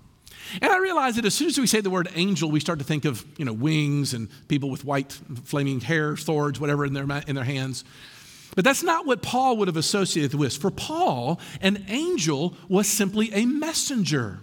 And 0.61 0.71
I 0.71 0.77
realize 0.77 1.15
that 1.15 1.25
as 1.25 1.33
soon 1.33 1.47
as 1.47 1.57
we 1.57 1.67
say 1.67 1.81
the 1.81 1.89
word 1.89 2.09
angel, 2.15 2.49
we 2.49 2.59
start 2.59 2.79
to 2.79 2.85
think 2.85 3.05
of, 3.05 3.25
you 3.37 3.45
know, 3.45 3.53
wings 3.53 4.13
and 4.13 4.29
people 4.47 4.69
with 4.69 4.83
white 4.83 5.11
flaming 5.45 5.79
hair, 5.79 6.17
swords, 6.17 6.59
whatever 6.59 6.85
in 6.85 6.93
their, 6.93 7.05
in 7.27 7.35
their 7.35 7.43
hands. 7.43 7.83
But 8.55 8.65
that's 8.65 8.83
not 8.83 9.05
what 9.05 9.21
Paul 9.21 9.57
would 9.57 9.67
have 9.67 9.77
associated 9.77 10.35
with. 10.35 10.55
For 10.57 10.69
Paul, 10.69 11.39
an 11.61 11.85
angel 11.87 12.55
was 12.67 12.87
simply 12.87 13.31
a 13.33 13.45
messenger 13.45 14.39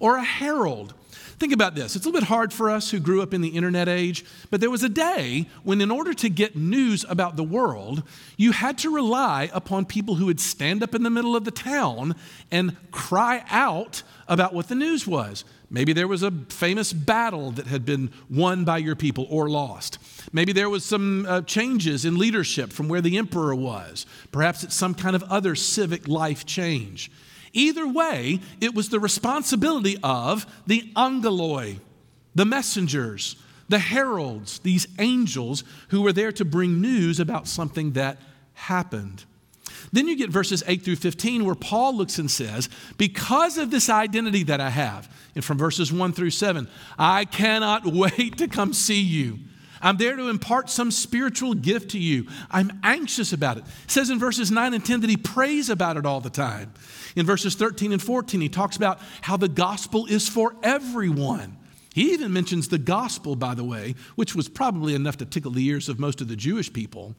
or 0.00 0.16
a 0.16 0.24
herald. 0.24 0.94
Think 1.38 1.52
about 1.52 1.74
this. 1.74 1.96
It's 1.96 2.04
a 2.04 2.08
little 2.08 2.20
bit 2.20 2.28
hard 2.28 2.52
for 2.52 2.70
us 2.70 2.90
who 2.90 3.00
grew 3.00 3.22
up 3.22 3.34
in 3.34 3.40
the 3.40 3.48
internet 3.48 3.88
age, 3.88 4.24
but 4.50 4.60
there 4.60 4.70
was 4.70 4.82
a 4.82 4.88
day 4.88 5.46
when, 5.62 5.80
in 5.80 5.90
order 5.90 6.14
to 6.14 6.28
get 6.28 6.56
news 6.56 7.04
about 7.08 7.36
the 7.36 7.42
world, 7.42 8.02
you 8.36 8.52
had 8.52 8.78
to 8.78 8.94
rely 8.94 9.50
upon 9.52 9.84
people 9.84 10.14
who 10.16 10.26
would 10.26 10.40
stand 10.40 10.82
up 10.82 10.94
in 10.94 11.02
the 11.02 11.10
middle 11.10 11.34
of 11.34 11.44
the 11.44 11.50
town 11.50 12.14
and 12.50 12.76
cry 12.90 13.44
out 13.50 14.02
about 14.28 14.54
what 14.54 14.68
the 14.68 14.74
news 14.74 15.06
was. 15.06 15.44
Maybe 15.70 15.92
there 15.92 16.06
was 16.06 16.22
a 16.22 16.30
famous 16.30 16.92
battle 16.92 17.50
that 17.52 17.66
had 17.66 17.84
been 17.84 18.10
won 18.30 18.64
by 18.64 18.78
your 18.78 18.94
people 18.94 19.26
or 19.28 19.50
lost. 19.50 19.98
Maybe 20.32 20.52
there 20.52 20.70
was 20.70 20.84
some 20.84 21.26
uh, 21.26 21.40
changes 21.42 22.04
in 22.04 22.16
leadership 22.16 22.72
from 22.72 22.88
where 22.88 23.00
the 23.00 23.18
emperor 23.18 23.54
was. 23.56 24.06
Perhaps 24.30 24.62
it's 24.62 24.76
some 24.76 24.94
kind 24.94 25.16
of 25.16 25.24
other 25.24 25.56
civic 25.56 26.06
life 26.06 26.46
change. 26.46 27.10
Either 27.54 27.86
way, 27.86 28.40
it 28.60 28.74
was 28.74 28.90
the 28.90 29.00
responsibility 29.00 29.96
of 30.02 30.44
the 30.66 30.90
angeloi, 30.96 31.78
the 32.34 32.44
messengers, 32.44 33.36
the 33.68 33.78
heralds, 33.78 34.58
these 34.58 34.86
angels 34.98 35.64
who 35.88 36.02
were 36.02 36.12
there 36.12 36.32
to 36.32 36.44
bring 36.44 36.80
news 36.80 37.18
about 37.18 37.48
something 37.48 37.92
that 37.92 38.18
happened. 38.54 39.24
Then 39.92 40.08
you 40.08 40.16
get 40.16 40.30
verses 40.30 40.62
8 40.66 40.82
through 40.82 40.96
15 40.96 41.44
where 41.44 41.54
Paul 41.54 41.96
looks 41.96 42.18
and 42.18 42.30
says, 42.30 42.68
Because 42.98 43.56
of 43.56 43.70
this 43.70 43.88
identity 43.88 44.42
that 44.44 44.60
I 44.60 44.70
have, 44.70 45.08
and 45.36 45.44
from 45.44 45.56
verses 45.56 45.92
1 45.92 46.12
through 46.12 46.30
7, 46.30 46.68
I 46.98 47.24
cannot 47.24 47.86
wait 47.92 48.36
to 48.38 48.48
come 48.48 48.72
see 48.72 49.00
you. 49.00 49.38
I'm 49.84 49.98
there 49.98 50.16
to 50.16 50.28
impart 50.30 50.70
some 50.70 50.90
spiritual 50.90 51.52
gift 51.52 51.90
to 51.90 51.98
you. 51.98 52.26
I'm 52.50 52.80
anxious 52.82 53.34
about 53.34 53.58
it. 53.58 53.64
It 53.84 53.90
says 53.90 54.08
in 54.08 54.18
verses 54.18 54.50
9 54.50 54.72
and 54.72 54.84
10 54.84 55.02
that 55.02 55.10
he 55.10 55.18
prays 55.18 55.68
about 55.68 55.98
it 55.98 56.06
all 56.06 56.22
the 56.22 56.30
time. 56.30 56.72
In 57.14 57.26
verses 57.26 57.54
13 57.54 57.92
and 57.92 58.02
14, 58.02 58.40
he 58.40 58.48
talks 58.48 58.76
about 58.76 58.98
how 59.20 59.36
the 59.36 59.48
gospel 59.48 60.06
is 60.06 60.26
for 60.28 60.56
everyone. 60.62 61.58
He 61.94 62.12
even 62.14 62.32
mentions 62.32 62.68
the 62.68 62.78
gospel, 62.78 63.36
by 63.36 63.54
the 63.54 63.62
way, 63.62 63.94
which 64.16 64.34
was 64.34 64.48
probably 64.48 64.94
enough 64.94 65.18
to 65.18 65.26
tickle 65.26 65.52
the 65.52 65.64
ears 65.66 65.88
of 65.88 66.00
most 66.00 66.20
of 66.20 66.28
the 66.28 66.34
Jewish 66.34 66.72
people. 66.72 67.14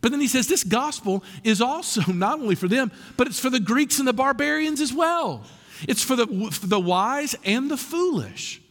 But 0.00 0.10
then 0.10 0.20
he 0.20 0.28
says 0.28 0.46
this 0.46 0.64
gospel 0.64 1.24
is 1.42 1.60
also 1.60 2.02
not 2.12 2.40
only 2.40 2.54
for 2.54 2.68
them, 2.68 2.92
but 3.16 3.26
it's 3.26 3.40
for 3.40 3.50
the 3.50 3.58
Greeks 3.58 3.98
and 3.98 4.06
the 4.06 4.12
barbarians 4.12 4.80
as 4.80 4.92
well. 4.92 5.44
It's 5.88 6.04
for 6.04 6.14
the, 6.14 6.26
for 6.52 6.66
the 6.66 6.78
wise 6.78 7.34
and 7.44 7.70
the 7.70 7.76
foolish. 7.76 8.61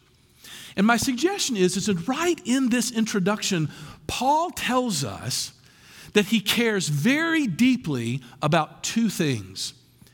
And 0.75 0.87
my 0.87 0.97
suggestion 0.97 1.57
is, 1.57 1.77
is 1.77 1.87
that 1.87 2.07
right 2.07 2.39
in 2.45 2.69
this 2.69 2.91
introduction, 2.91 3.69
Paul 4.07 4.51
tells 4.51 5.03
us 5.03 5.53
that 6.13 6.25
he 6.25 6.39
cares 6.39 6.87
very 6.87 7.47
deeply 7.47 8.21
about 8.41 8.83
two 8.83 9.09
things. 9.09 9.73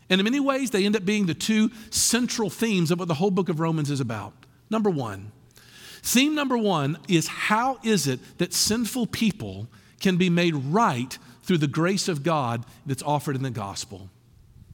And 0.09 0.21
in 0.21 0.25
many 0.25 0.39
ways, 0.39 0.71
they 0.71 0.85
end 0.85 0.95
up 0.95 1.05
being 1.05 1.25
the 1.25 1.33
two 1.33 1.71
central 1.89 2.49
themes 2.49 2.91
of 2.91 2.99
what 2.99 3.07
the 3.07 3.15
whole 3.15 3.31
book 3.31 3.49
of 3.49 3.59
Romans 3.59 3.91
is 3.91 3.99
about. 3.99 4.33
Number 4.69 4.89
one, 4.89 5.31
theme 6.01 6.35
number 6.35 6.57
one 6.57 6.97
is 7.07 7.27
how 7.27 7.79
is 7.83 8.07
it 8.07 8.19
that 8.37 8.53
sinful 8.53 9.07
people 9.07 9.67
can 9.99 10.17
be 10.17 10.29
made 10.29 10.55
right 10.55 11.17
through 11.43 11.57
the 11.57 11.67
grace 11.67 12.07
of 12.07 12.23
God 12.23 12.65
that's 12.85 13.03
offered 13.03 13.35
in 13.35 13.43
the 13.43 13.49
gospel? 13.49 14.09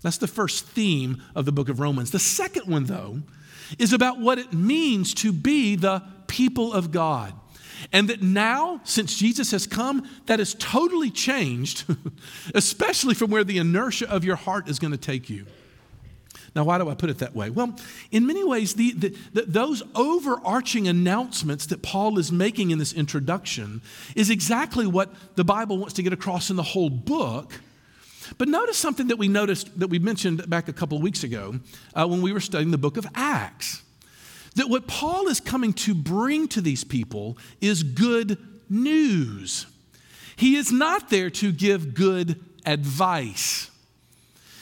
That's 0.02 0.18
the 0.18 0.28
first 0.28 0.68
theme 0.68 1.22
of 1.34 1.46
the 1.46 1.52
book 1.52 1.70
of 1.70 1.80
Romans. 1.80 2.12
The 2.12 2.20
second 2.20 2.68
one, 2.68 2.86
though, 2.86 3.22
is 3.80 3.94
about 3.94 4.20
what 4.20 4.40
it 4.40 4.54
means 4.54 5.14
to 5.16 5.32
be 5.32 5.76
the 5.76 6.04
people 6.28 6.74
of 6.74 6.92
God. 6.92 7.34
And 7.92 8.10
that 8.10 8.22
now, 8.22 8.80
since 8.84 9.18
Jesus 9.18 9.52
has 9.52 9.68
come, 9.68 10.08
that 10.28 10.40
has 10.40 10.56
totally 10.56 11.10
changed, 11.10 11.86
especially 12.56 13.14
from 13.14 13.30
where 13.30 13.44
the 13.44 13.58
inertia 13.58 14.10
of 14.10 14.24
your 14.24 14.36
heart 14.36 14.70
is 14.70 14.80
going 14.80 14.92
to 14.92 14.98
take 14.98 15.30
you. 15.30 15.46
Now, 16.56 16.64
why 16.64 16.78
do 16.78 16.88
I 16.88 16.94
put 16.94 17.10
it 17.10 17.18
that 17.18 17.36
way? 17.36 17.50
Well, 17.50 17.76
in 18.12 18.28
many 18.28 18.44
ways, 18.44 18.76
the, 18.76 18.92
the, 18.92 19.18
the, 19.34 19.42
those 19.44 19.82
overarching 19.96 20.88
announcements 20.88 21.66
that 21.68 21.82
Paul 21.82 22.20
is 22.20 22.32
making 22.32 22.70
in 22.70 22.78
this 22.78 22.94
introduction 22.94 23.82
is 24.16 24.30
exactly 24.30 24.86
what 24.86 25.14
the 25.36 25.44
Bible 25.44 25.80
wants 25.80 25.96
to 25.96 26.04
get 26.04 26.14
across 26.14 26.52
in 26.52 26.56
the 26.56 26.64
whole 26.64 26.92
book. 26.92 27.60
But 28.38 28.48
notice 28.48 28.78
something 28.78 29.08
that 29.08 29.18
we 29.18 29.28
noticed 29.28 29.80
that 29.80 29.88
we 29.88 30.00
mentioned 30.00 30.50
back 30.50 30.68
a 30.68 30.74
couple 30.74 31.00
weeks 31.00 31.24
ago 31.24 31.56
uh, 31.94 32.08
when 32.08 32.22
we 32.22 32.34
were 32.34 32.40
studying 32.40 32.72
the 32.72 32.78
book 32.78 32.98
of 32.98 33.06
Acts. 33.16 33.82
That 34.56 34.70
what 34.70 34.88
Paul 34.88 35.28
is 35.28 35.40
coming 35.40 35.74
to 35.74 35.96
bring 35.96 36.48
to 36.50 36.62
these 36.62 36.84
people 36.84 37.38
is 37.60 37.84
good 37.84 38.38
news. 38.70 39.66
He 40.36 40.56
is 40.56 40.72
not 40.72 41.10
there 41.10 41.30
to 41.32 41.52
give 41.52 41.94
good 41.94 42.40
advice. 42.66 43.70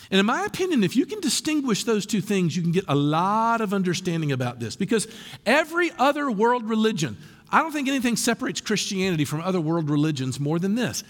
And 0.09 0.19
in 0.19 0.25
my 0.25 0.43
opinion, 0.43 0.83
if 0.83 0.95
you 0.95 1.05
can 1.05 1.21
distinguish 1.21 1.85
those 1.85 2.05
two 2.05 2.19
things, 2.19 2.55
you 2.55 2.61
can 2.61 2.73
get 2.73 2.83
a 2.89 2.95
lot 2.95 3.61
of 3.61 3.73
understanding 3.73 4.33
about 4.33 4.59
this. 4.59 4.75
Because 4.75 5.07
every 5.45 5.91
other 5.97 6.29
world 6.29 6.67
religion, 6.67 7.17
I 7.49 7.61
don't 7.61 7.71
think 7.71 7.87
anything 7.87 8.17
separates 8.17 8.59
Christianity 8.59 9.23
from 9.23 9.41
other 9.41 9.61
world 9.61 9.89
religions 9.89 10.39
more 10.39 10.59
than 10.59 10.75
this 10.75 11.03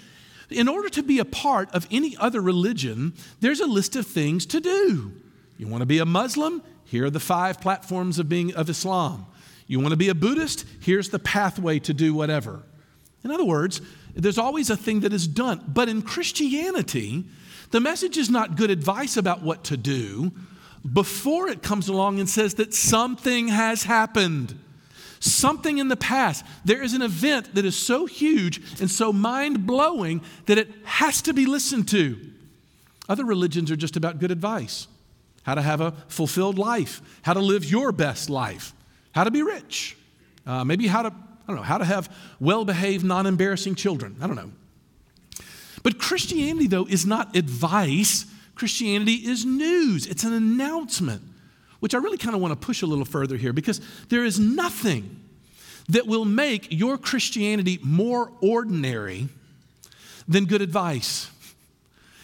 in 0.54 0.68
order 0.68 0.90
to 0.90 1.04
be 1.04 1.20
a 1.20 1.26
part 1.26 1.70
of 1.72 1.88
any 1.92 2.16
other 2.18 2.42
religion, 2.42 3.14
there's 3.40 3.60
a 3.60 3.66
list 3.66 3.96
of 3.96 4.06
things 4.06 4.46
to 4.48 4.60
do. 4.60 5.14
You 5.58 5.68
want 5.68 5.82
to 5.82 5.86
be 5.86 6.00
a 6.00 6.06
Muslim? 6.06 6.62
Here 6.86 7.06
are 7.06 7.10
the 7.10 7.20
five 7.20 7.62
platforms 7.62 8.20
of 8.20 8.28
being 8.28 8.54
of 8.56 8.70
Islam. 8.70 9.26
You 9.68 9.80
want 9.80 9.92
to 9.92 9.98
be 9.98 10.10
a 10.10 10.16
Buddhist? 10.16 10.66
Here's 10.82 11.10
the 11.10 11.20
pathway 11.20 11.80
to 11.80 11.94
do 11.94 12.14
whatever. 12.14 12.64
In 13.24 13.32
other 13.32 13.46
words, 13.46 13.80
there's 14.16 14.38
always 14.38 14.70
a 14.70 14.76
thing 14.76 15.02
that 15.02 15.14
is 15.14 15.28
done. 15.28 15.64
But 15.68 15.88
in 15.88 16.02
Christianity, 16.02 17.24
the 17.70 17.80
message 17.80 18.18
is 18.18 18.30
not 18.30 18.58
good 18.58 18.70
advice 18.70 19.16
about 19.16 19.42
what 19.42 19.64
to 19.66 19.78
do 19.78 20.32
before 20.92 21.48
it 21.48 21.62
comes 21.62 21.88
along 21.88 22.20
and 22.20 22.28
says 22.28 22.56
that 22.56 22.74
something 22.74 23.48
has 23.48 23.84
happened 23.84 24.58
something 25.22 25.78
in 25.78 25.88
the 25.88 25.96
past. 25.96 26.44
There 26.66 26.82
is 26.82 26.94
an 26.94 27.02
event 27.02 27.56
that 27.56 27.64
is 27.64 27.78
so 27.78 28.06
huge 28.06 28.62
and 28.82 28.92
so 28.92 29.14
mind 29.14 29.66
blowing 29.66 30.22
that 30.48 30.58
it 30.58 30.70
has 30.84 31.22
to 31.24 31.34
be 31.34 31.46
listened 31.46 31.88
to. 31.90 32.20
Other 33.08 33.24
religions 33.24 33.72
are 33.72 33.76
just 33.76 33.96
about 33.96 34.20
good 34.20 34.32
advice 34.32 34.88
how 35.44 35.56
to 35.56 35.62
have 35.62 35.82
a 35.82 35.92
fulfilled 36.08 36.60
life, 36.60 37.02
how 37.24 37.34
to 37.34 37.40
live 37.40 37.66
your 37.66 37.92
best 37.92 38.30
life, 38.30 38.74
how 39.12 39.24
to 39.24 39.32
be 39.32 39.42
rich, 39.42 39.98
uh, 40.46 40.64
maybe 40.64 40.86
how 40.86 41.02
to, 41.02 41.08
I 41.08 41.48
don't 41.48 41.56
know, 41.56 41.64
how 41.64 41.80
to 41.80 41.86
have 41.86 42.16
well 42.40 42.64
behaved, 42.64 43.04
non 43.04 43.26
embarrassing 43.26 43.74
children. 43.74 44.18
I 44.22 44.28
don't 44.28 44.36
know. 44.36 44.52
But 45.82 45.98
Christianity, 45.98 46.68
though, 46.68 46.86
is 46.86 47.08
not 47.08 47.36
advice. 47.36 48.28
Christianity 48.54 49.16
is 49.16 49.46
news, 49.46 50.06
it's 50.06 50.24
an 50.24 50.34
announcement 50.34 51.24
which 51.82 51.94
I 51.94 51.98
really 51.98 52.18
kind 52.18 52.34
of 52.34 52.42
want 52.42 52.54
to 52.54 52.66
push 52.66 52.82
a 52.82 52.86
little 52.86 53.06
further 53.06 53.36
here 53.36 53.52
because 53.52 53.82
there 54.08 54.24
is 54.24 54.40
nothing 54.40 55.20
that 55.90 56.08
will 56.08 56.26
make 56.26 56.68
your 56.72 56.98
Christianity 56.98 57.80
more 57.84 58.32
ordinary 58.40 59.28
than 60.28 60.46
good 60.46 60.62
advice. 60.62 61.30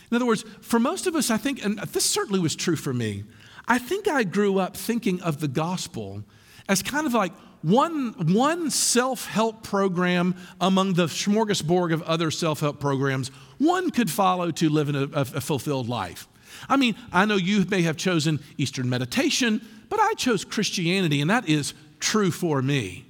In 0.10 0.16
other 0.16 0.26
words, 0.26 0.46
for 0.62 0.80
most 0.80 1.08
of 1.08 1.16
us, 1.16 1.30
I 1.30 1.38
think, 1.38 1.66
and 1.66 1.80
this 1.80 2.06
certainly 2.06 2.40
was 2.40 2.56
true 2.56 2.78
for 2.78 2.94
me, 2.94 3.26
I 3.68 3.80
think 3.80 4.08
I 4.08 4.24
grew 4.24 4.60
up 4.60 4.78
thinking 4.78 5.22
of 5.22 5.42
the 5.42 5.50
gospel 5.50 6.24
as 6.70 6.82
kind 6.82 7.06
of 7.06 7.14
like 7.14 7.34
one, 7.64 8.14
one 8.34 8.70
self 8.70 9.26
help 9.26 9.64
program 9.64 10.36
among 10.62 10.94
the 10.94 11.08
smorgasbord 11.08 11.92
of 11.92 12.04
other 12.04 12.32
self 12.32 12.60
help 12.60 12.80
programs 12.80 13.30
one 13.58 13.90
could 13.90 14.12
follow 14.12 14.52
to 14.52 14.70
live 14.70 14.88
in 14.88 14.96
a, 14.96 15.04
a, 15.14 15.22
a 15.22 15.42
fulfilled 15.42 15.90
life. 15.90 16.28
I 16.70 16.78
mean, 16.78 16.96
I 17.12 17.26
know 17.26 17.36
you 17.36 17.66
may 17.66 17.82
have 17.84 17.98
chosen 17.98 18.40
Eastern 18.58 18.90
meditation, 18.90 19.66
but 19.90 20.00
I 20.00 20.14
chose 20.14 20.46
Christianity, 20.46 21.22
and 21.22 21.30
that 21.30 21.48
is 21.48 21.74
true 22.00 22.32
for 22.32 22.62
me. 22.62 23.06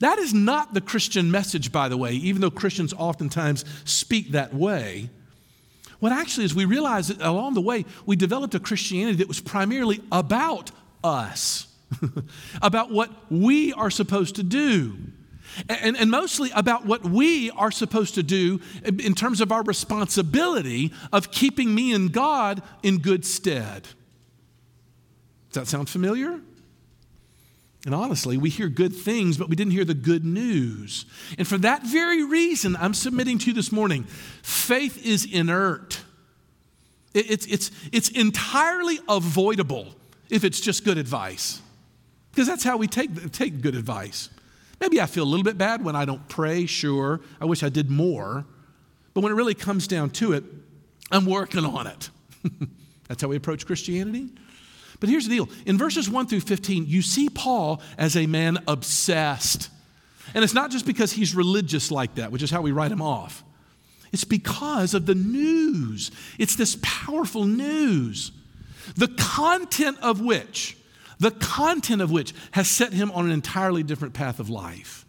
That 0.00 0.18
is 0.18 0.32
not 0.32 0.72
the 0.72 0.80
Christian 0.80 1.30
message, 1.30 1.72
by 1.72 1.88
the 1.88 1.96
way, 1.96 2.12
even 2.12 2.40
though 2.40 2.50
Christians 2.50 2.94
oftentimes 2.96 3.64
speak 3.84 4.30
that 4.30 4.54
way. 4.54 5.10
What 5.98 6.12
actually 6.12 6.46
is, 6.46 6.54
we 6.54 6.64
realize 6.64 7.08
that 7.08 7.20
along 7.20 7.54
the 7.54 7.60
way, 7.60 7.84
we 8.06 8.16
developed 8.16 8.54
a 8.54 8.60
Christianity 8.60 9.18
that 9.18 9.28
was 9.28 9.40
primarily 9.40 10.00
about 10.10 10.70
us, 11.04 11.66
about 12.62 12.90
what 12.90 13.10
we 13.30 13.72
are 13.74 13.90
supposed 13.90 14.36
to 14.36 14.42
do 14.42 14.96
and, 15.68 15.96
and 15.96 16.10
mostly 16.10 16.50
about 16.54 16.86
what 16.86 17.04
we 17.04 17.50
are 17.50 17.70
supposed 17.70 18.14
to 18.14 18.22
do 18.22 18.60
in 18.84 19.14
terms 19.14 19.40
of 19.40 19.52
our 19.52 19.62
responsibility 19.62 20.92
of 21.12 21.30
keeping 21.30 21.74
me 21.74 21.92
and 21.92 22.12
God 22.12 22.62
in 22.82 22.98
good 22.98 23.24
stead. 23.24 23.88
Does 25.50 25.54
that 25.54 25.66
sound 25.66 25.88
familiar? 25.88 26.40
And 27.86 27.94
honestly, 27.94 28.36
we 28.36 28.50
hear 28.50 28.68
good 28.68 28.94
things, 28.94 29.38
but 29.38 29.48
we 29.48 29.56
didn't 29.56 29.72
hear 29.72 29.86
the 29.86 29.94
good 29.94 30.24
news. 30.24 31.06
And 31.38 31.48
for 31.48 31.56
that 31.58 31.82
very 31.82 32.22
reason, 32.22 32.76
I'm 32.76 32.94
submitting 32.94 33.38
to 33.38 33.46
you 33.46 33.52
this 33.54 33.72
morning 33.72 34.04
faith 34.42 35.04
is 35.04 35.24
inert. 35.24 36.00
It's, 37.14 37.46
it's, 37.46 37.70
it's 37.90 38.08
entirely 38.10 39.00
avoidable 39.08 39.88
if 40.28 40.44
it's 40.44 40.60
just 40.60 40.84
good 40.84 40.98
advice. 40.98 41.60
Because 42.30 42.46
that's 42.46 42.62
how 42.62 42.76
we 42.76 42.86
take, 42.86 43.32
take 43.32 43.60
good 43.60 43.74
advice. 43.74 44.28
Maybe 44.80 45.00
I 45.00 45.06
feel 45.06 45.24
a 45.24 45.26
little 45.26 45.44
bit 45.44 45.58
bad 45.58 45.84
when 45.84 45.94
I 45.94 46.04
don't 46.04 46.26
pray, 46.28 46.66
sure. 46.66 47.20
I 47.40 47.44
wish 47.44 47.62
I 47.62 47.68
did 47.68 47.90
more. 47.90 48.46
But 49.12 49.22
when 49.22 49.32
it 49.32 49.36
really 49.36 49.54
comes 49.54 49.86
down 49.86 50.10
to 50.10 50.32
it, 50.32 50.44
I'm 51.10 51.26
working 51.26 51.64
on 51.64 51.86
it. 51.86 52.10
that's 53.08 53.20
how 53.20 53.28
we 53.28 53.36
approach 53.36 53.66
Christianity. 53.66 54.30
But 55.00 55.08
here's 55.08 55.26
the 55.26 55.34
deal 55.34 55.48
in 55.66 55.78
verses 55.78 56.08
1 56.08 56.26
through 56.26 56.40
15, 56.40 56.86
you 56.86 57.02
see 57.02 57.28
Paul 57.28 57.82
as 57.98 58.16
a 58.16 58.26
man 58.26 58.58
obsessed. 58.68 59.70
And 60.34 60.44
it's 60.44 60.54
not 60.54 60.70
just 60.70 60.86
because 60.86 61.12
he's 61.12 61.34
religious 61.34 61.90
like 61.90 62.14
that, 62.14 62.30
which 62.30 62.42
is 62.42 62.50
how 62.50 62.62
we 62.62 62.70
write 62.72 62.92
him 62.92 63.02
off. 63.02 63.42
It's 64.12 64.24
because 64.24 64.94
of 64.94 65.06
the 65.06 65.14
news. 65.14 66.10
It's 66.38 66.56
this 66.56 66.78
powerful 66.82 67.44
news, 67.44 68.32
the 68.96 69.08
content 69.08 69.98
of 70.02 70.20
which, 70.20 70.76
the 71.20 71.30
content 71.30 72.02
of 72.02 72.10
which 72.10 72.34
has 72.52 72.68
set 72.68 72.92
him 72.92 73.12
on 73.12 73.26
an 73.26 73.30
entirely 73.30 73.82
different 73.82 74.14
path 74.14 74.40
of 74.40 74.50
life. 74.50 75.06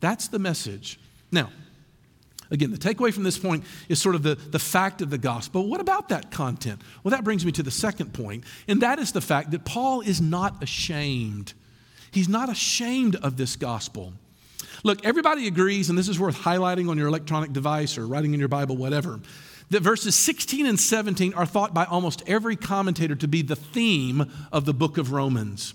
That's 0.00 0.28
the 0.28 0.38
message. 0.38 0.98
Now, 1.30 1.50
Again, 2.50 2.70
the 2.70 2.78
takeaway 2.78 3.12
from 3.12 3.22
this 3.24 3.38
point 3.38 3.64
is 3.88 4.00
sort 4.00 4.14
of 4.14 4.22
the, 4.22 4.34
the 4.34 4.58
fact 4.58 5.00
of 5.00 5.10
the 5.10 5.18
gospel. 5.18 5.66
What 5.66 5.80
about 5.80 6.10
that 6.10 6.30
content? 6.30 6.82
Well, 7.02 7.10
that 7.10 7.24
brings 7.24 7.44
me 7.44 7.52
to 7.52 7.62
the 7.62 7.70
second 7.70 8.12
point, 8.12 8.44
and 8.68 8.82
that 8.82 8.98
is 8.98 9.12
the 9.12 9.20
fact 9.20 9.50
that 9.52 9.64
Paul 9.64 10.02
is 10.02 10.20
not 10.20 10.62
ashamed. 10.62 11.54
He's 12.12 12.28
not 12.28 12.48
ashamed 12.50 13.16
of 13.16 13.36
this 13.36 13.56
gospel. 13.56 14.12
Look, 14.84 15.04
everybody 15.04 15.46
agrees, 15.46 15.88
and 15.88 15.98
this 15.98 16.08
is 16.08 16.20
worth 16.20 16.36
highlighting 16.36 16.88
on 16.90 16.98
your 16.98 17.08
electronic 17.08 17.52
device 17.52 17.96
or 17.96 18.06
writing 18.06 18.34
in 18.34 18.38
your 18.38 18.48
Bible, 18.48 18.76
whatever, 18.76 19.20
that 19.70 19.80
verses 19.80 20.14
16 20.14 20.66
and 20.66 20.78
17 20.78 21.34
are 21.34 21.46
thought 21.46 21.74
by 21.74 21.84
almost 21.84 22.22
every 22.26 22.56
commentator 22.56 23.14
to 23.16 23.28
be 23.28 23.42
the 23.42 23.56
theme 23.56 24.30
of 24.52 24.64
the 24.64 24.74
book 24.74 24.98
of 24.98 25.12
Romans. 25.12 25.74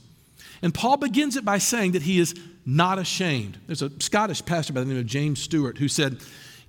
And 0.61 0.73
Paul 0.73 0.97
begins 0.97 1.35
it 1.35 1.45
by 1.45 1.57
saying 1.57 1.93
that 1.93 2.03
he 2.03 2.19
is 2.19 2.35
not 2.65 2.99
ashamed. 2.99 3.57
There's 3.65 3.81
a 3.81 3.91
Scottish 4.01 4.45
pastor 4.45 4.73
by 4.73 4.81
the 4.81 4.85
name 4.85 4.97
of 4.97 5.05
James 5.05 5.41
Stewart 5.41 5.77
who 5.77 5.87
said, 5.87 6.19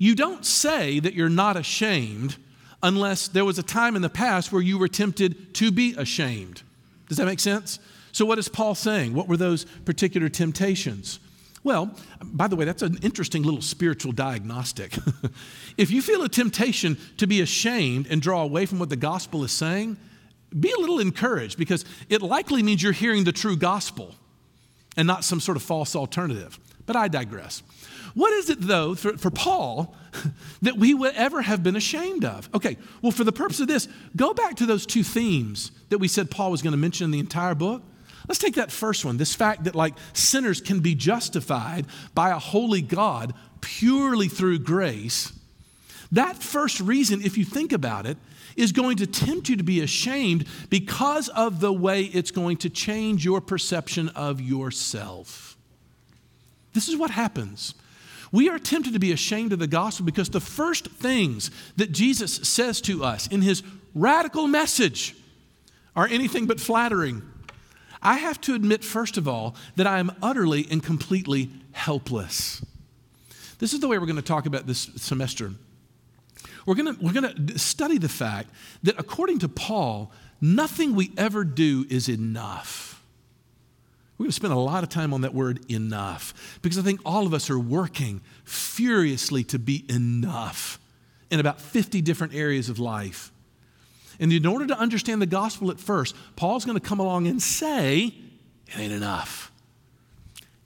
you 0.01 0.15
don't 0.15 0.47
say 0.47 0.99
that 0.99 1.13
you're 1.13 1.29
not 1.29 1.59
ashamed 1.59 2.37
unless 2.83 3.29
there 3.29 3.45
was 3.45 3.59
a 3.59 3.63
time 3.63 3.97
in 3.97 4.03
the 4.03 4.09
past 4.09 4.51
where 4.51 4.63
you 4.63 4.79
were 4.79 4.89
tempted 4.89 5.53
to 5.55 5.71
be 5.71 5.95
ashamed. 5.95 6.63
Does 7.09 7.19
that 7.19 7.27
make 7.27 7.39
sense? 7.39 7.79
So, 8.11 8.25
what 8.25 8.39
is 8.39 8.49
Paul 8.49 8.75
saying? 8.75 9.13
What 9.13 9.29
were 9.29 9.37
those 9.37 9.67
particular 9.85 10.31
temptations? 10.31 11.21
Well, 11.63 11.95
by 12.23 12.49
the 12.49 12.57
way, 12.57 12.65
that's 12.65 12.83
an 12.83 12.99
interesting 13.03 13.43
little 13.43 13.61
spiritual 13.61 14.13
diagnostic. 14.13 14.97
if 15.77 15.91
you 15.91 16.01
feel 16.01 16.23
a 16.23 16.29
temptation 16.29 16.97
to 17.19 17.27
be 17.27 17.43
ashamed 17.43 18.07
and 18.09 18.23
draw 18.23 18.43
away 18.43 18.65
from 18.65 18.79
what 18.79 18.89
the 18.89 18.97
gospel 18.97 19.45
is 19.45 19.53
saying, 19.53 19.99
be 20.59 20.73
a 20.73 20.81
little 20.81 20.99
encouraged 20.99 21.59
because 21.59 21.85
it 22.09 22.23
likely 22.23 22.63
means 22.63 22.83
you're 22.83 22.93
hearing 22.93 23.25
the 23.25 23.33
true 23.33 23.57
gospel 23.57 24.15
and 24.97 25.07
not 25.07 25.23
some 25.23 25.39
sort 25.39 25.57
of 25.57 25.63
false 25.63 25.95
alternative. 25.95 26.59
But 26.87 26.97
I 26.97 27.09
digress. 27.09 27.63
What 28.15 28.33
is 28.33 28.51
it, 28.51 28.61
though, 28.61 28.95
for, 28.95 29.17
for 29.17 29.31
Paul, 29.31 29.95
that 30.63 30.77
we 30.77 30.95
would 30.95 31.15
ever 31.15 31.43
have 31.43 31.63
been 31.63 31.77
ashamed 31.77 32.25
of? 32.25 32.49
Okay, 32.55 32.77
well, 33.03 33.13
for 33.13 33.23
the 33.23 33.33
purpose 33.33 33.61
of 33.61 33.69
this, 33.69 33.87
go 34.17 34.35
back 34.35 34.57
to 34.57 34.67
those 34.67 34.87
two 34.87 35.05
themes 35.05 35.71
that 35.91 35.99
we 35.99 36.09
said 36.09 36.31
Paul 36.31 36.51
was 36.51 36.63
going 36.63 36.73
to 36.73 36.79
mention 36.79 37.05
in 37.05 37.11
the 37.11 37.21
entire 37.21 37.55
book. 37.55 37.83
Let's 38.31 38.39
take 38.39 38.55
that 38.55 38.71
first 38.71 39.05
one 39.05 39.17
this 39.17 39.35
fact 39.35 39.65
that, 39.65 39.75
like, 39.75 39.95
sinners 40.13 40.61
can 40.61 40.79
be 40.79 40.95
justified 40.95 41.85
by 42.15 42.31
a 42.31 42.39
holy 42.39 42.81
God 42.81 43.35
purely 43.61 44.29
through 44.29 44.61
grace. 44.61 45.33
That 46.13 46.41
first 46.41 46.79
reason, 46.79 47.23
if 47.23 47.37
you 47.37 47.45
think 47.45 47.73
about 47.73 48.07
it, 48.07 48.17
is 48.55 48.71
going 48.71 48.99
to 48.99 49.09
tempt 49.09 49.49
you 49.49 49.57
to 49.57 49.65
be 49.65 49.81
ashamed 49.81 50.47
because 50.69 51.29
of 51.31 51.59
the 51.59 51.73
way 51.73 52.05
it's 52.05 52.31
going 52.31 52.59
to 52.59 52.71
change 52.71 53.25
your 53.25 53.41
perception 53.41 54.11
of 54.11 54.41
yourself. 54.41 55.57
This 56.73 56.89
is 56.89 56.97
what 56.97 57.11
happens 57.11 57.75
we 58.31 58.49
are 58.49 58.61
tempted 58.61 58.93
to 58.93 59.01
be 59.01 59.11
ashamed 59.11 59.53
of 59.53 59.59
the 59.59 59.67
gospel 59.67 60.07
because 60.07 60.29
the 60.29 60.39
first 60.39 60.87
things 60.87 61.51
that 61.79 61.91
Jesus 61.91 62.37
says 62.37 62.81
to 62.83 63.03
us 63.03 63.27
in 63.27 63.43
his 63.43 63.65
radical 63.93 64.47
message 64.47 65.17
are 65.97 66.07
anything 66.07 66.47
but 66.47 66.61
flattering. 66.61 67.25
I 68.03 68.19
have 68.19 68.41
to 68.43 68.55
admit, 68.55 68.85
first 68.85 69.17
of 69.17 69.29
all, 69.29 69.55
that 69.77 69.87
I 69.87 69.99
am 69.99 70.13
utterly 70.23 70.67
and 70.71 70.83
completely 70.83 71.51
helpless. 71.73 72.65
This 73.59 73.75
is 73.75 73.81
the 73.81 73.89
way 73.89 73.99
we're 73.99 74.07
going 74.07 74.17
to 74.17 74.23
talk 74.23 74.47
about 74.47 74.67
this 74.67 74.91
semester. 74.97 75.53
We're 76.65 76.75
going 76.75 76.95
to, 76.95 77.05
we're 77.05 77.13
going 77.13 77.47
to 77.47 77.59
study 77.59 77.99
the 77.99 78.09
fact 78.09 78.51
that 78.83 78.99
according 78.99 79.41
to 79.41 79.49
Paul, 79.49 80.11
nothing 80.41 80.95
we 80.95 81.13
ever 81.17 81.45
do 81.45 81.87
is 81.91 82.09
enough. 82.09 83.03
We're 84.17 84.25
going 84.25 84.31
to 84.31 84.37
spend 84.37 84.53
a 84.53 84.59
lot 84.59 84.83
of 84.83 84.91
time 84.91 85.15
on 85.15 85.23
that 85.23 85.35
word 85.35 85.71
enough 85.71 86.59
because 86.61 86.79
I 86.79 86.83
think 86.83 87.01
all 87.05 87.27
of 87.27 87.33
us 87.33 87.49
are 87.49 87.59
working 87.59 88.21
furiously 88.45 89.45
to 89.45 89.59
be 89.59 89.85
enough 89.89 90.79
in 91.31 91.41
about 91.41 91.61
50 91.61 92.03
different 92.03 92.35
areas 92.35 92.69
of 92.69 92.79
life. 92.79 93.33
And 94.21 94.33
in 94.33 94.47
order 94.47 94.67
to 94.67 94.79
understand 94.79 95.21
the 95.21 95.27
gospel 95.27 95.71
at 95.71 95.81
first, 95.81 96.15
Paul's 96.37 96.67
going 96.67 96.79
to 96.79 96.87
come 96.87 97.01
along 97.01 97.27
and 97.27 97.43
say, 97.43 98.15
it 98.69 98.79
ain't 98.79 98.93
enough. 98.93 99.51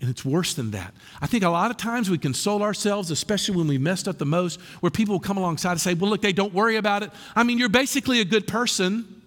And 0.01 0.11
it's 0.11 0.25
worse 0.25 0.55
than 0.55 0.73
that. 0.73 0.93
I 1.23 1.27
think 1.27 1.45
a 1.45 1.49
lot 1.49 1.71
of 1.71 1.79
times 1.79 2.11
we 2.11 2.19
console 2.19 2.63
ourselves, 2.63 3.11
especially 3.11 3.57
when 3.57 3.69
we 3.69 3.79
messed 3.79 4.07
up 4.09 4.19
the 4.19 4.27
most, 4.27 4.61
where 4.81 4.91
people 4.91 5.15
will 5.15 5.21
come 5.21 5.39
alongside 5.39 5.71
and 5.71 5.81
say, 5.81 5.95
Well, 5.95 6.11
look, 6.11 6.21
they 6.21 6.33
don't 6.33 6.53
worry 6.53 6.77
about 6.77 7.03
it. 7.05 7.11
I 7.35 7.43
mean, 7.43 7.59
you're 7.59 7.71
basically 7.71 8.21
a 8.21 8.25
good 8.25 8.47
person. 8.47 9.23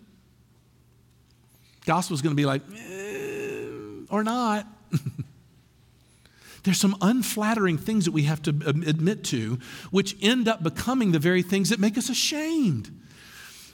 Gospel's 1.86 2.22
going 2.22 2.36
to 2.36 2.40
be 2.40 2.46
like, 2.46 2.62
eh, 2.76 4.06
or 4.12 4.24
not. 4.24 4.68
There's 6.64 6.80
some 6.80 6.98
unflattering 7.02 7.78
things 7.78 8.06
that 8.06 8.12
we 8.12 8.24
have 8.24 8.42
to 8.44 8.50
admit 8.50 9.24
to, 9.26 9.58
which 9.90 10.18
end 10.22 10.50
up 10.50 10.62
becoming 10.62 11.14
the 11.14 11.18
very 11.18 11.42
things 11.42 11.70
that 11.70 11.80
make 11.80 11.98
us 11.98 12.10
ashamed. 12.10 12.92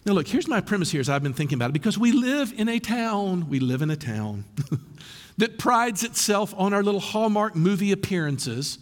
Now, 0.05 0.13
look, 0.13 0.27
here's 0.27 0.49
my 0.49 0.59
premise 0.59 0.91
here 0.91 0.99
as 0.99 1.07
I've 1.07 1.23
been 1.23 1.33
thinking 1.33 1.57
about 1.57 1.69
it 1.69 1.73
because 1.73 1.97
we 1.97 2.11
live 2.11 2.53
in 2.57 2.67
a 2.67 2.79
town, 2.79 3.47
we 3.49 3.59
live 3.59 3.81
in 3.81 3.89
a 3.89 3.95
town 3.95 4.43
that 5.37 5.57
prides 5.57 6.03
itself 6.03 6.53
on 6.57 6.73
our 6.73 6.83
little 6.83 6.99
Hallmark 6.99 7.55
movie 7.55 7.93
appearances, 7.93 8.79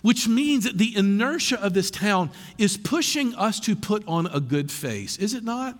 which 0.00 0.26
means 0.26 0.64
that 0.64 0.78
the 0.78 0.96
inertia 0.96 1.62
of 1.62 1.74
this 1.74 1.90
town 1.90 2.30
is 2.56 2.78
pushing 2.78 3.34
us 3.34 3.60
to 3.60 3.76
put 3.76 4.06
on 4.08 4.26
a 4.28 4.40
good 4.40 4.70
face, 4.70 5.18
is 5.18 5.34
it 5.34 5.44
not? 5.44 5.78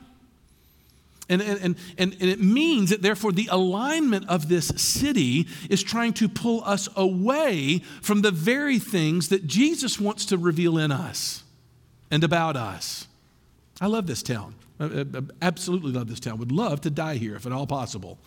And, 1.29 1.43
and, 1.43 1.59
and, 1.61 1.77
and, 1.99 2.31
it 2.31 2.41
means 2.41 2.91
that, 2.91 3.03
therefore, 3.03 3.33
the 3.33 3.49
alignment 3.51 4.29
of 4.29 4.49
this 4.49 4.69
city 4.77 5.49
is 5.69 5.83
trying 5.83 6.13
to 6.15 6.29
pull 6.29 6.63
us 6.63 6.89
away 6.95 7.83
from 8.01 8.23
the 8.23 8.31
very 8.31 8.79
things 8.79 9.29
that 9.31 9.45
Jesus 9.45 9.99
wants 9.99 10.25
to 10.27 10.39
reveal 10.39 10.79
in 10.79 10.93
us 10.93 11.43
and 12.13 12.23
about 12.23 12.57
us. 12.57 13.09
I 13.81 13.87
love 13.87 14.07
this 14.07 14.23
town. 14.23 14.55
I, 14.79 15.07
absolutely 15.43 15.93
love 15.93 16.09
this 16.09 16.21
town. 16.21 16.39
Would 16.39 16.53
love 16.53 16.81
to 16.83 16.91
die 16.91 17.17
here 17.17 17.37
if 17.37 17.47
at 17.47 17.53
all 17.53 17.67
possible. 17.67 18.19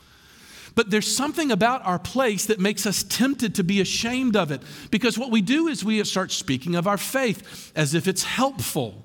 But 0.75 0.91
there's 0.91 1.13
something 1.13 1.51
about 1.51 1.85
our 1.85 1.99
place 1.99 2.45
that 2.45 2.59
makes 2.59 2.85
us 2.85 3.03
tempted 3.03 3.55
to 3.55 3.63
be 3.63 3.81
ashamed 3.81 4.35
of 4.35 4.51
it 4.51 4.61
because 4.91 5.17
what 5.17 5.31
we 5.31 5.41
do 5.41 5.67
is 5.67 5.83
we 5.83 6.03
start 6.03 6.31
speaking 6.31 6.75
of 6.75 6.87
our 6.87 6.97
faith 6.97 7.71
as 7.75 7.93
if 7.93 8.07
it's 8.07 8.23
helpful 8.23 9.03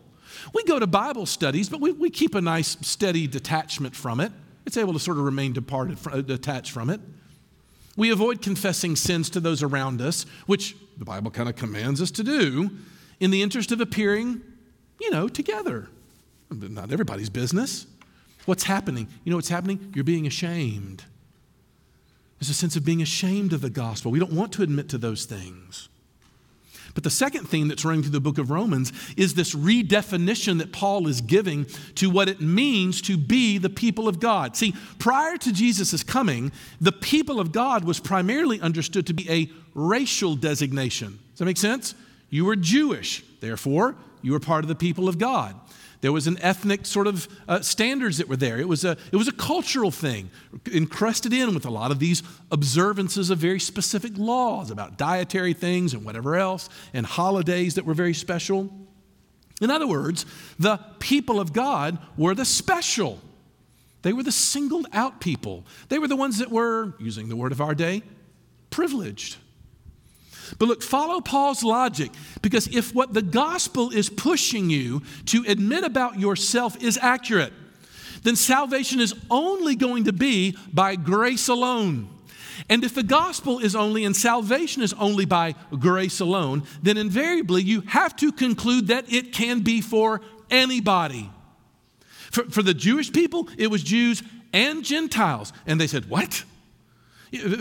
we 0.53 0.63
go 0.65 0.79
to 0.79 0.87
Bible 0.87 1.27
studies, 1.27 1.69
but 1.69 1.81
we, 1.81 1.93
we 1.93 2.11
keep 2.11 2.35
a 2.35 2.41
nice, 2.41 2.77
steady 2.81 3.27
detachment 3.27 3.97
from 3.97 4.21
it. 4.21 4.33
It's 4.67 4.77
able 4.77 4.93
to 4.93 4.99
sort 4.99 5.19
of 5.19 5.25
remain 5.25 5.53
departed, 5.53 5.99
uh, 6.11 6.21
detached 6.21 6.71
from 6.71 6.91
it. 6.91 7.01
We 7.97 8.11
avoid 8.11 8.43
confessing 8.43 8.97
sins 8.97 9.31
to 9.31 9.41
those 9.41 9.63
around 9.63 10.01
us, 10.01 10.27
which 10.47 10.77
the 10.97 11.05
Bible 11.05 11.31
kind 11.31 11.49
of 11.49 11.57
commands 11.57 12.03
us 12.03 12.11
to 12.13 12.25
do, 12.25 12.71
in 13.21 13.31
the 13.31 13.43
interest 13.43 13.73
of 13.73 13.81
appearing, 13.81 14.43
you 15.01 15.11
know, 15.11 15.29
together. 15.29 15.89
Not 16.51 16.93
everybody's 16.93 17.31
business. 17.31 17.87
What's 18.47 18.65
happening? 18.65 19.09
You 19.25 19.31
know 19.31 19.37
what's 19.37 19.49
happening? 19.49 19.93
You're 19.95 20.05
being 20.05 20.27
ashamed. 20.27 21.05
There's 22.39 22.51
a 22.51 22.55
sense 22.55 22.77
of 22.77 22.85
being 22.85 23.01
ashamed 23.01 23.53
of 23.53 23.61
the 23.61 23.71
gospel. 23.71 24.11
We 24.11 24.19
don't 24.19 24.33
want 24.33 24.53
to 24.53 24.63
admit 24.63 24.89
to 24.91 24.99
those 24.99 25.25
things. 25.25 25.89
But 26.95 27.03
the 27.03 27.11
second 27.11 27.49
theme 27.49 27.69
that's 27.69 27.85
running 27.85 28.03
through 28.03 28.13
the 28.13 28.21
book 28.21 28.39
of 28.39 28.51
Romans 28.51 28.93
is 29.17 29.35
this 29.35 29.55
redefinition 29.55 30.59
that 30.59 30.73
Paul 30.73 31.09
is 31.09 31.21
giving 31.21 31.67
to 31.97 32.09
what 32.09 32.29
it 32.29 32.41
means 32.41 33.03
to 33.03 33.17
be 33.17 33.59
the 33.59 33.71
people 33.71 34.07
of 34.07 34.21
God. 34.21 34.57
See, 34.57 34.75
prior 34.99 35.37
to 35.39 35.53
Jesus' 35.53 36.05
coming, 36.05 36.53
the 36.81 36.93
people 36.93 37.41
of 37.41 37.51
God 37.51 37.85
was 37.85 37.99
primarily 37.99 38.61
understood 38.61 39.07
to 39.09 39.15
be 39.15 39.29
a 39.29 39.51
racial 39.75 40.37
designation. 40.37 41.19
Does 41.33 41.41
that 41.41 41.47
make 41.47 41.57
sense? 41.57 41.97
You 42.31 42.45
were 42.45 42.57
Jewish, 42.57 43.25
therefore, 43.41 43.97
you 44.23 44.33
were 44.33 44.41
part 44.41 44.65
of 44.65 44.69
the 44.69 44.75
people 44.75 45.09
of 45.09 45.19
God. 45.19 45.57
There 46.05 46.13
was 46.13 46.27
an 46.27 46.37
ethnic 46.43 46.85
sort 46.85 47.07
of 47.07 47.27
uh, 47.49 47.63
standards 47.63 48.19
that 48.19 48.29
were 48.29 48.37
there. 48.37 48.59
It 48.59 48.69
was, 48.69 48.85
a, 48.85 48.99
it 49.11 49.17
was 49.17 49.27
a 49.27 49.33
cultural 49.33 49.91
thing, 49.91 50.29
encrusted 50.71 51.33
in 51.33 51.55
with 51.55 51.65
a 51.65 51.71
lot 51.71 51.91
of 51.91 51.99
these 51.99 52.23
observances 52.51 53.31
of 53.31 53.39
very 53.39 53.59
specific 53.59 54.13
laws 54.19 54.71
about 54.71 54.99
dietary 54.99 55.55
things 55.55 55.95
and 55.95 56.05
whatever 56.05 56.37
else, 56.37 56.69
and 56.93 57.07
holidays 57.07 57.77
that 57.77 57.87
were 57.87 57.95
very 57.95 58.13
special. 58.13 58.71
In 59.63 59.71
other 59.71 59.87
words, 59.87 60.27
the 60.59 60.77
people 60.99 61.41
of 61.41 61.55
God 61.55 61.97
were 62.19 62.35
the 62.35 62.45
special. 62.45 63.19
They 64.03 64.13
were 64.13 64.25
the 64.25 64.31
singled 64.31 64.87
out 64.93 65.23
people. 65.23 65.65
They 65.89 65.99
were 65.99 66.09
the 66.09 66.17
ones 66.17 66.37
that 66.37 66.51
were, 66.51 66.93
using 66.99 67.31
the 67.31 67.37
word 67.37 67.51
of 67.51 67.63
our 67.63 67.75
day, 67.75 68.03
privileged. 68.69 69.39
But 70.59 70.69
look, 70.69 70.83
follow 70.83 71.21
Paul's 71.21 71.63
logic 71.65 72.11
because 72.43 72.69
if 72.69 72.95
what 72.95 73.13
the 73.13 73.23
gospel 73.23 73.91
is 73.91 74.09
pushing 74.09 74.71
you 74.71 75.03
to 75.27 75.45
admit 75.47 75.85
about 75.85 76.19
yourself 76.19 76.81
is 76.83 76.99
accurate, 77.01 77.53
then 78.23 78.37
salvation 78.37 79.01
is 79.01 79.15
only 79.31 79.77
going 79.77 80.05
to 80.05 80.13
be 80.13 80.57
by 80.73 80.97
grace 80.97 81.49
alone. 81.49 82.09
And 82.69 82.85
if 82.85 82.95
the 82.95 83.03
gospel 83.03 83.59
is 83.59 83.75
only 83.75 84.05
and 84.05 84.17
salvation 84.17 84.83
is 84.83 84.93
only 84.95 85.25
by 85.25 85.55
grace 85.79 86.21
alone, 86.21 86.63
then 86.83 86.97
invariably 86.97 87.63
you 87.63 87.83
have 87.83 88.17
to 88.17 88.33
conclude 88.33 88.89
that 88.89 89.13
it 89.13 89.33
can 89.33 89.61
be 89.61 89.81
for 89.81 90.21
anybody. 90.51 91.31
For, 92.31 92.45
for 92.45 92.63
the 92.63 92.75
Jewish 92.75 93.13
people, 93.13 93.49
it 93.59 93.71
was 93.71 93.83
Jews 93.83 94.23
and 94.53 94.85
Gentiles. 94.85 95.53
And 95.67 95.81
they 95.81 95.87
said, 95.87 96.09
What? 96.09 96.45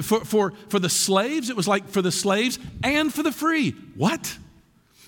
For, 0.02 0.24
for, 0.26 0.54
for 0.70 0.80
the 0.80 0.90
slaves, 0.90 1.50
it 1.50 1.56
was 1.56 1.68
like 1.68 1.88
for 1.88 2.02
the 2.02 2.12
slaves 2.12 2.60
and 2.84 3.14
for 3.14 3.24
the 3.24 3.32
free. 3.32 3.72
What? 3.96 4.38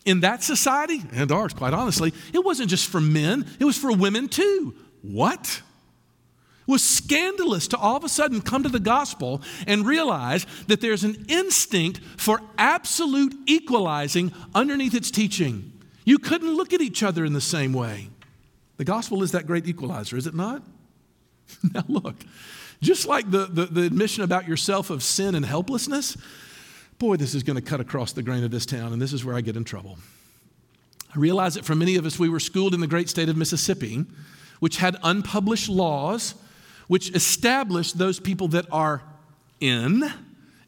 In 0.06 0.22
that 0.22 0.44
society, 0.44 1.02
and 1.14 1.32
ours, 1.32 1.54
quite 1.54 1.74
honestly, 1.74 2.14
it 2.34 2.44
wasn't 2.44 2.70
just 2.70 2.88
for 2.90 3.02
men, 3.02 3.46
it 3.60 3.66
was 3.66 3.78
for 3.78 3.92
women 3.92 4.28
too. 4.28 4.76
What? 5.02 5.62
It 6.68 6.72
was 6.72 6.84
scandalous 6.84 7.68
to 7.70 7.78
all 7.78 7.96
of 7.96 8.04
a 8.04 8.10
sudden 8.10 8.42
come 8.42 8.64
to 8.64 8.70
the 8.70 8.80
gospel 8.80 9.42
and 9.68 9.86
realize 9.86 10.48
that 10.68 10.82
there's 10.82 11.04
an 11.04 11.26
instinct 11.28 12.00
for 12.18 12.42
absolute 12.58 13.36
equalizing 13.46 14.32
underneath 14.56 14.96
its 14.96 15.12
teaching. 15.12 15.74
You 16.06 16.18
couldn't 16.18 16.56
look 16.56 16.74
at 16.74 16.82
each 16.82 17.04
other 17.04 17.24
in 17.24 17.34
the 17.34 17.42
same 17.42 17.74
way. 17.74 18.10
The 18.78 18.84
gospel 18.84 19.24
is 19.24 19.32
that 19.32 19.48
great 19.48 19.68
equalizer, 19.68 20.18
is 20.18 20.28
it 20.28 20.34
not? 20.34 20.64
now, 21.74 21.84
look, 21.88 22.16
just 22.82 23.08
like 23.08 23.30
the, 23.32 23.46
the, 23.46 23.66
the, 23.66 23.82
admission 23.84 24.24
about 24.24 24.48
yourself 24.48 24.90
of 24.90 25.02
sin 25.02 25.36
and 25.36 25.46
helplessness, 25.46 26.18
boy, 27.00 27.16
this 27.16 27.34
is 27.34 27.44
going 27.44 27.56
to 27.56 27.62
cut 27.62 27.80
across 27.80 28.12
the 28.14 28.24
grain 28.24 28.44
of 28.44 28.52
this 28.52 28.66
town, 28.66 28.94
and 28.94 29.02
this 29.02 29.14
is 29.14 29.24
where 29.24 29.36
I 29.36 29.42
get 29.42 29.56
in 29.56 29.64
trouble. 29.64 29.98
I 31.16 31.20
realize 31.20 31.54
that 31.56 31.66
for 31.66 31.76
many 31.76 31.96
of 31.96 32.06
us, 32.06 32.20
we 32.20 32.30
were 32.30 32.40
schooled 32.40 32.74
in 32.74 32.82
the 32.82 32.88
great 32.88 33.10
state 33.10 33.30
of 33.30 33.38
Mississippi, 33.38 34.06
which 34.60 34.78
had 34.78 34.98
unpublished 35.04 35.70
laws 35.70 36.36
which 36.88 37.10
established 37.16 37.98
those 37.98 38.20
people 38.20 38.48
that 38.50 38.66
are 38.72 39.02
in 39.60 40.04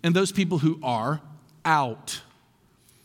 and 0.03 0.15
those 0.15 0.31
people 0.31 0.59
who 0.59 0.79
are 0.81 1.21
out. 1.65 2.21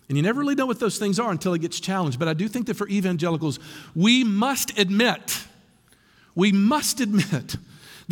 And 0.09 0.17
you 0.17 0.23
never 0.23 0.41
really 0.41 0.55
know 0.55 0.67
what 0.67 0.81
those 0.81 0.99
things 0.99 1.19
are 1.19 1.31
until 1.31 1.55
it 1.55 1.61
gets 1.61 1.81
challenged. 1.81 2.19
But 2.19 2.29
I 2.29 2.35
do 2.35 2.49
think 2.49 2.67
that 2.67 2.75
for 2.75 2.89
evangelicals, 2.89 3.59
we 3.95 4.25
must 4.25 4.79
admit, 4.79 5.45
we 6.35 6.53
must 6.53 7.01
admit 7.01 7.57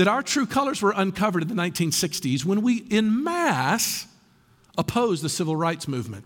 that 0.00 0.08
our 0.08 0.22
true 0.22 0.46
colors 0.46 0.80
were 0.80 0.94
uncovered 0.96 1.42
in 1.42 1.48
the 1.48 1.54
1960s 1.54 2.42
when 2.42 2.62
we, 2.62 2.78
in 2.88 3.22
mass, 3.22 4.06
opposed 4.78 5.22
the 5.22 5.28
civil 5.28 5.54
rights 5.54 5.86
movement. 5.86 6.24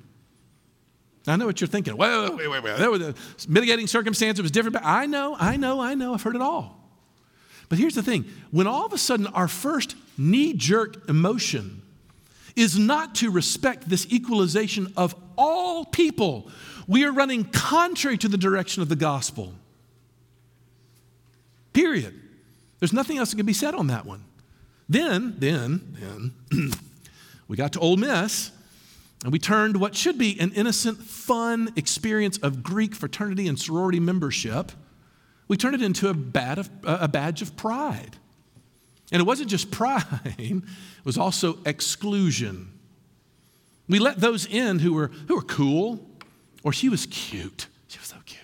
I 1.27 1.35
know 1.35 1.47
what 1.47 1.61
you're 1.61 1.67
thinking. 1.67 1.97
Well, 1.97 2.37
wait, 2.37 2.49
wait, 2.49 2.63
wait. 2.63 2.77
That 2.77 2.89
was 2.89 3.03
a 3.03 3.15
mitigating 3.49 3.89
circumstance. 3.89 4.39
It 4.39 4.43
was 4.43 4.53
different. 4.53 4.75
But 4.75 4.85
I 4.85 5.07
know, 5.07 5.37
I 5.41 5.57
know, 5.57 5.81
I 5.81 5.95
know. 5.95 6.15
I've 6.15 6.23
heard 6.23 6.37
it 6.37 6.41
all. 6.41 6.89
But 7.69 7.79
here's 7.79 7.97
the 7.97 8.03
thing 8.05 8.27
when 8.53 8.69
all 8.69 8.87
of 8.87 8.93
a 8.93 8.99
sudden 8.99 9.27
our 9.27 9.49
first 9.49 9.97
knee 10.17 10.53
jerk 10.53 11.09
emotion 11.09 11.83
is 12.55 12.79
not 12.79 13.17
to 13.17 13.31
respect 13.33 13.89
this 13.89 14.07
equalization 14.09 14.93
of 14.97 15.17
all 15.37 15.85
people. 15.85 16.49
We 16.87 17.05
are 17.05 17.11
running 17.11 17.43
contrary 17.43 18.19
to 18.19 18.29
the 18.29 18.39
direction 18.39 18.83
of 18.83 18.89
the 18.89 18.95
gospel. 18.95 19.53
Period. 21.73 22.21
There's 22.81 22.93
nothing 22.93 23.19
else 23.19 23.31
that 23.31 23.37
can 23.37 23.47
be 23.47 23.53
said 23.53 23.75
on 23.75 23.87
that 23.89 24.07
one. 24.07 24.25
Then, 24.89 25.37
then, 25.39 25.97
then, 26.51 26.73
we 27.49 27.57
got 27.57 27.73
to 27.73 27.81
Ole 27.81 27.97
Miss, 27.97 28.51
and 29.23 29.33
we 29.33 29.39
turned 29.39 29.79
what 29.79 29.95
should 29.95 30.19
be 30.19 30.39
an 30.39 30.53
innocent, 30.53 30.99
fun 30.99 31.73
experience 31.77 32.37
of 32.39 32.63
Greek 32.63 32.95
fraternity 32.95 33.49
and 33.49 33.59
sorority 33.59 33.99
membership, 33.99 34.73
we 35.49 35.57
turned 35.57 35.75
it 35.75 35.83
into 35.83 36.09
a, 36.09 36.15
bad 36.15 36.59
of, 36.59 36.71
a 36.85 37.09
badge 37.09 37.41
of 37.41 37.57
pride. 37.57 38.17
And 39.13 39.21
it 39.21 39.25
wasn't 39.25 39.49
just 39.49 39.71
pride, 39.73 40.35
it 40.39 40.63
was 41.05 41.17
also 41.17 41.59
exclusion. 41.65 42.71
We 43.89 43.99
let 43.99 44.19
those 44.19 44.47
in 44.47 44.79
who 44.79 44.95
were, 44.95 45.09
who 45.29 45.37
were 45.37 45.43
cool, 45.43 46.07
or 46.63 46.73
she 46.73 46.89
was 46.89 47.07
cute. 47.07 47.67
She 47.89 47.99
was 47.99 48.09
so 48.09 48.17
cute. 48.25 48.41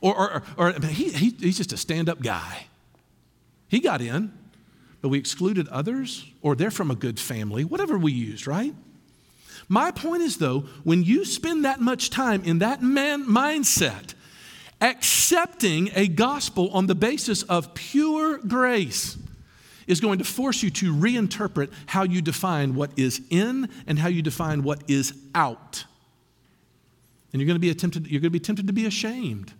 Or, 0.00 0.14
or, 0.16 0.42
or, 0.56 0.72
he, 0.72 1.10
he, 1.10 1.30
he's 1.38 1.58
just 1.58 1.72
a 1.72 1.76
stand 1.76 2.08
up 2.08 2.22
guy. 2.22 2.66
He 3.70 3.78
got 3.78 4.02
in, 4.02 4.32
but 5.00 5.08
we 5.08 5.18
excluded 5.18 5.68
others, 5.68 6.26
or 6.42 6.56
they're 6.56 6.72
from 6.72 6.90
a 6.90 6.96
good 6.96 7.20
family, 7.20 7.64
whatever 7.64 7.96
we 7.96 8.12
used, 8.12 8.46
right? 8.46 8.74
My 9.68 9.92
point 9.92 10.22
is, 10.22 10.38
though, 10.38 10.64
when 10.82 11.04
you 11.04 11.24
spend 11.24 11.64
that 11.64 11.80
much 11.80 12.10
time 12.10 12.42
in 12.42 12.58
that 12.58 12.82
man 12.82 13.24
mindset, 13.26 14.14
accepting 14.80 15.90
a 15.94 16.08
gospel 16.08 16.68
on 16.70 16.88
the 16.88 16.96
basis 16.96 17.44
of 17.44 17.72
pure 17.74 18.38
grace, 18.38 19.16
is 19.86 20.00
going 20.00 20.18
to 20.18 20.24
force 20.24 20.62
you 20.62 20.70
to 20.70 20.92
reinterpret 20.92 21.72
how 21.86 22.02
you 22.02 22.20
define 22.20 22.74
what 22.74 22.90
is 22.96 23.22
in 23.30 23.68
and 23.86 23.98
how 23.98 24.08
you 24.08 24.22
define 24.22 24.64
what 24.64 24.82
is 24.88 25.14
out. 25.34 25.84
And 27.32 27.40
you're 27.40 27.46
going 27.46 27.56
to 27.56 27.60
be, 27.60 27.72
tempted, 27.74 28.08
you're 28.08 28.20
going 28.20 28.30
to, 28.32 28.38
be 28.38 28.40
tempted 28.40 28.66
to 28.66 28.72
be 28.72 28.86
ashamed. 28.86 29.52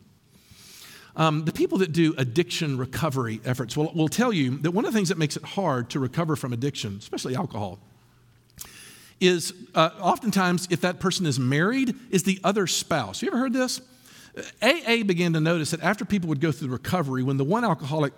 Um, 1.21 1.45
the 1.45 1.53
people 1.53 1.77
that 1.79 1.93
do 1.93 2.15
addiction 2.17 2.79
recovery 2.79 3.43
efforts 3.45 3.77
will, 3.77 3.93
will 3.95 4.09
tell 4.09 4.33
you 4.33 4.57
that 4.61 4.71
one 4.71 4.87
of 4.87 4.93
the 4.93 4.97
things 4.97 5.11
that 5.11 5.19
makes 5.19 5.37
it 5.37 5.45
hard 5.45 5.91
to 5.91 6.01
recover 6.01 6.35
from 6.35 6.55
addiction, 6.55 6.97
especially 6.99 7.37
alcohol, 7.37 7.79
is 9.21 9.53
uh, 9.75 9.91
oftentimes 10.01 10.67
if 10.71 10.81
that 10.81 10.99
person 10.99 11.27
is 11.27 11.39
married, 11.39 11.95
is 12.11 12.23
the 12.23 12.41
other 12.43 12.67
spouse. 12.67 13.21
You 13.21 13.29
ever 13.29 13.37
heard 13.37 13.53
this? 13.53 13.83
AA 14.63 15.03
began 15.05 15.35
to 15.35 15.41
notice 15.41 15.73
that 15.73 15.83
after 15.83 16.07
people 16.07 16.31
would 16.31 16.41
go 16.41 16.51
through 16.51 16.69
recovery, 16.69 17.23
when 17.23 17.37
the 17.37 17.45
one 17.45 17.67
alcoholic 17.67 18.15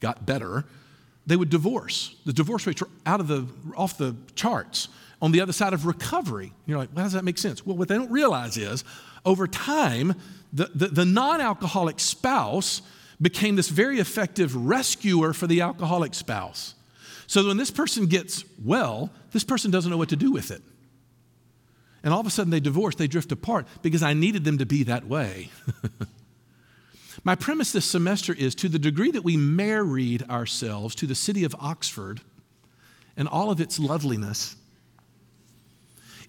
got 0.00 0.26
better, 0.26 0.64
they 1.28 1.36
would 1.36 1.50
divorce. 1.50 2.16
The 2.26 2.32
divorce 2.32 2.66
rates 2.66 2.80
were 2.80 2.88
out 3.06 3.20
of 3.20 3.28
the, 3.28 3.46
off 3.76 3.96
the 3.96 4.16
charts 4.34 4.88
on 5.22 5.30
the 5.30 5.40
other 5.40 5.52
side 5.52 5.72
of 5.72 5.86
recovery. 5.86 6.52
You're 6.66 6.78
like, 6.78 6.88
well, 6.94 7.02
how 7.02 7.06
does 7.06 7.12
that 7.12 7.24
make 7.24 7.38
sense? 7.38 7.64
Well, 7.64 7.76
what 7.76 7.86
they 7.86 7.94
don't 7.94 8.10
realize 8.10 8.56
is 8.56 8.82
over 9.24 9.46
time, 9.46 10.16
the, 10.52 10.70
the, 10.74 10.88
the 10.88 11.04
non 11.04 11.40
alcoholic 11.40 12.00
spouse 12.00 12.82
became 13.20 13.56
this 13.56 13.68
very 13.68 13.98
effective 13.98 14.54
rescuer 14.56 15.32
for 15.32 15.46
the 15.46 15.60
alcoholic 15.60 16.14
spouse. 16.14 16.74
So 17.26 17.46
when 17.46 17.56
this 17.56 17.70
person 17.70 18.06
gets 18.06 18.44
well, 18.64 19.10
this 19.32 19.44
person 19.44 19.70
doesn't 19.70 19.90
know 19.90 19.98
what 19.98 20.08
to 20.08 20.16
do 20.16 20.32
with 20.32 20.50
it. 20.50 20.62
And 22.02 22.14
all 22.14 22.20
of 22.20 22.26
a 22.26 22.30
sudden 22.30 22.50
they 22.50 22.60
divorce, 22.60 22.94
they 22.94 23.06
drift 23.06 23.30
apart 23.30 23.66
because 23.82 24.02
I 24.02 24.14
needed 24.14 24.44
them 24.44 24.58
to 24.58 24.66
be 24.66 24.84
that 24.84 25.06
way. 25.06 25.50
My 27.24 27.34
premise 27.34 27.72
this 27.72 27.84
semester 27.84 28.32
is 28.32 28.54
to 28.56 28.68
the 28.68 28.78
degree 28.78 29.10
that 29.10 29.22
we 29.22 29.36
married 29.36 30.28
ourselves 30.30 30.94
to 30.96 31.06
the 31.06 31.14
city 31.14 31.44
of 31.44 31.54
Oxford 31.60 32.22
and 33.16 33.28
all 33.28 33.50
of 33.50 33.60
its 33.60 33.78
loveliness, 33.78 34.56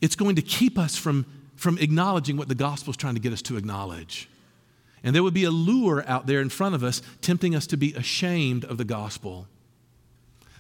it's 0.02 0.16
going 0.16 0.36
to 0.36 0.42
keep 0.42 0.78
us 0.78 0.98
from, 0.98 1.26
from 1.62 1.78
acknowledging 1.78 2.38
what 2.38 2.48
the 2.48 2.56
gospel 2.56 2.90
is 2.90 2.98
trying 2.98 3.14
to 3.14 3.20
get 3.20 3.32
us 3.32 3.42
to 3.44 3.56
acknowledge. 3.56 4.28
And 5.04 5.16
there 5.16 5.22
would 5.22 5.36
be 5.36 5.44
a 5.44 5.52
lure 5.52 6.04
out 6.08 6.26
there 6.26 6.42
in 6.42 6.50
front 6.50 6.74
of 6.74 6.84
us 6.84 7.04
tempting 7.22 7.54
us 7.54 7.68
to 7.68 7.78
be 7.78 7.94
ashamed 7.94 8.66
of 8.66 8.80
the 8.80 8.84
gospel. 8.84 9.48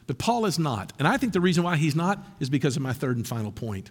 But 0.05 0.19
Paul 0.19 0.45
is 0.45 0.59
not. 0.59 0.93
And 0.99 1.07
I 1.07 1.17
think 1.17 1.33
the 1.33 1.41
reason 1.41 1.63
why 1.63 1.77
he's 1.77 1.95
not 1.95 2.23
is 2.39 2.51
because 2.51 2.75
of 2.75 2.83
my 2.83 2.93
third 2.93 3.17
and 3.17 3.27
final 3.27 3.51
point. 3.51 3.89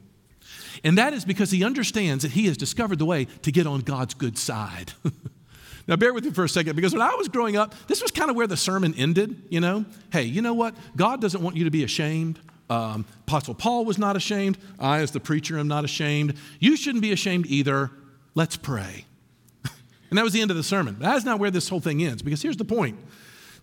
And 0.84 0.98
that 0.98 1.12
is 1.12 1.24
because 1.24 1.50
he 1.50 1.64
understands 1.64 2.22
that 2.22 2.30
he 2.30 2.46
has 2.46 2.56
discovered 2.56 3.00
the 3.00 3.04
way 3.04 3.24
to 3.42 3.50
get 3.50 3.66
on 3.66 3.80
God's 3.80 4.14
good 4.14 4.38
side. 4.38 4.92
now, 5.88 5.96
bear 5.96 6.14
with 6.14 6.24
me 6.24 6.30
for 6.30 6.44
a 6.44 6.48
second, 6.48 6.76
because 6.76 6.92
when 6.92 7.02
I 7.02 7.16
was 7.16 7.26
growing 7.26 7.56
up, 7.56 7.74
this 7.88 8.02
was 8.02 8.12
kind 8.12 8.30
of 8.30 8.36
where 8.36 8.46
the 8.46 8.56
sermon 8.56 8.94
ended, 8.96 9.42
you 9.48 9.58
know? 9.58 9.84
Hey, 10.12 10.22
you 10.22 10.42
know 10.42 10.54
what? 10.54 10.76
God 10.94 11.20
doesn't 11.20 11.42
want 11.42 11.56
you 11.56 11.64
to 11.64 11.72
be 11.72 11.82
ashamed. 11.82 12.38
Um, 12.70 13.04
Apostle 13.26 13.54
Paul 13.54 13.84
was 13.84 13.98
not 13.98 14.16
ashamed. 14.16 14.56
I, 14.78 15.00
as 15.00 15.10
the 15.10 15.20
preacher, 15.20 15.58
am 15.58 15.68
not 15.68 15.84
ashamed. 15.84 16.34
You 16.60 16.76
shouldn't 16.76 17.02
be 17.02 17.12
ashamed 17.12 17.46
either. 17.46 17.90
Let's 18.34 18.56
pray. 18.56 19.04
and 19.64 20.16
that 20.16 20.22
was 20.22 20.32
the 20.32 20.40
end 20.40 20.52
of 20.52 20.56
the 20.56 20.62
sermon. 20.62 20.96
That 21.00 21.16
is 21.16 21.24
not 21.24 21.40
where 21.40 21.50
this 21.50 21.68
whole 21.68 21.80
thing 21.80 22.02
ends, 22.02 22.22
because 22.22 22.40
here's 22.40 22.56
the 22.56 22.64
point 22.64 22.98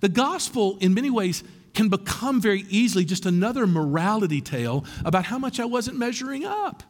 the 0.02 0.10
gospel, 0.10 0.78
in 0.80 0.94
many 0.94 1.10
ways, 1.10 1.44
can 1.74 1.90
become 1.90 2.42
very 2.42 2.66
easily 2.70 3.06
just 3.06 3.26
another 3.26 3.66
morality 3.66 4.42
tale 4.42 4.84
about 5.06 5.26
how 5.26 5.40
much 5.40 5.60
I 5.60 5.66
wasn't 5.66 5.98
measuring 5.98 6.44
up. 6.44 6.84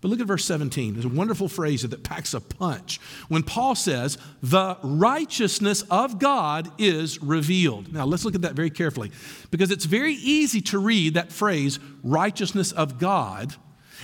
But 0.00 0.08
look 0.08 0.20
at 0.20 0.26
verse 0.26 0.44
17. 0.46 0.94
There's 0.94 1.04
a 1.04 1.08
wonderful 1.08 1.48
phrase 1.48 1.82
that 1.82 2.02
packs 2.02 2.32
a 2.32 2.40
punch 2.40 3.00
when 3.28 3.42
Paul 3.42 3.74
says, 3.74 4.16
The 4.42 4.78
righteousness 4.82 5.82
of 5.90 6.18
God 6.18 6.70
is 6.78 7.22
revealed. 7.22 7.92
Now, 7.92 8.06
let's 8.06 8.24
look 8.24 8.34
at 8.34 8.42
that 8.42 8.54
very 8.54 8.70
carefully 8.70 9.12
because 9.50 9.70
it's 9.70 9.84
very 9.84 10.14
easy 10.14 10.62
to 10.62 10.78
read 10.78 11.14
that 11.14 11.32
phrase, 11.32 11.78
righteousness 12.02 12.72
of 12.72 12.98
God, 12.98 13.54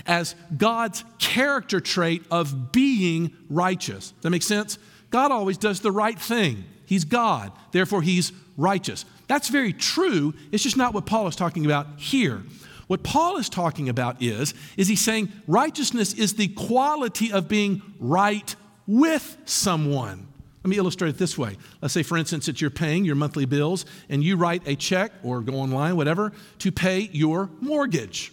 as 0.07 0.35
God's 0.55 1.03
character 1.19 1.81
trait 1.81 2.25
of 2.31 2.73
being 2.73 3.35
righteous. 3.49 4.11
Does 4.11 4.23
that 4.23 4.31
make 4.31 4.43
sense? 4.43 4.79
God 5.11 5.31
always 5.31 5.57
does 5.57 5.81
the 5.81 5.93
right 5.93 6.19
thing. 6.19 6.65
He's 6.85 7.05
God, 7.05 7.53
therefore, 7.73 8.03
He's 8.03 8.33
righteous. 8.59 9.07
That's 9.29 9.49
very 9.49 9.73
true. 9.73 10.35
It's 10.53 10.63
just 10.63 10.77
not 10.77 10.95
what 10.95 11.07
Paul 11.07 11.27
is 11.27 11.37
talking 11.37 11.65
about 11.65 11.87
here. 11.99 12.43
What 12.87 13.03
Paul 13.03 13.37
is 13.37 13.49
talking 13.49 13.89
about 13.89 14.23
is, 14.23 14.55
is 14.77 14.89
he's 14.89 15.05
saying 15.05 15.33
righteousness 15.47 16.13
is 16.13 16.35
the 16.35 16.49
quality 16.49 17.33
of 17.33 17.49
being 17.49 17.83
right 17.99 18.55
with 18.87 19.37
someone. 19.45 20.29
Let 20.63 20.71
me 20.71 20.79
illustrate 20.79 21.11
it 21.11 21.19
this 21.19 21.39
way. 21.39 21.57
Let's 21.81 21.95
say, 21.95 22.03
for 22.03 22.17
instance, 22.17 22.47
that 22.47 22.61
you're 22.61 22.71
paying 22.71 23.05
your 23.05 23.15
monthly 23.15 23.45
bills 23.45 23.87
and 24.09 24.23
you 24.23 24.37
write 24.37 24.67
a 24.67 24.75
check 24.75 25.13
or 25.23 25.41
go 25.41 25.55
online, 25.55 25.97
whatever, 25.97 26.33
to 26.59 26.73
pay 26.73 27.09
your 27.13 27.51
mortgage. 27.61 28.33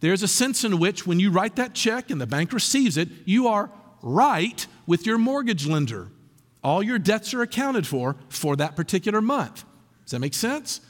There's 0.00 0.22
a 0.22 0.28
sense 0.28 0.64
in 0.64 0.78
which 0.78 1.06
when 1.06 1.20
you 1.20 1.30
write 1.30 1.56
that 1.56 1.74
check 1.74 2.10
and 2.10 2.20
the 2.20 2.26
bank 2.26 2.52
receives 2.52 2.96
it, 2.96 3.08
you 3.26 3.48
are 3.48 3.70
right 4.02 4.66
with 4.86 5.06
your 5.06 5.18
mortgage 5.18 5.66
lender. 5.66 6.08
All 6.64 6.82
your 6.82 6.98
debts 6.98 7.34
are 7.34 7.42
accounted 7.42 7.86
for 7.86 8.16
for 8.28 8.56
that 8.56 8.76
particular 8.76 9.20
month. 9.20 9.64
Does 10.04 10.12
that 10.12 10.20
make 10.20 10.34
sense? 10.34 10.80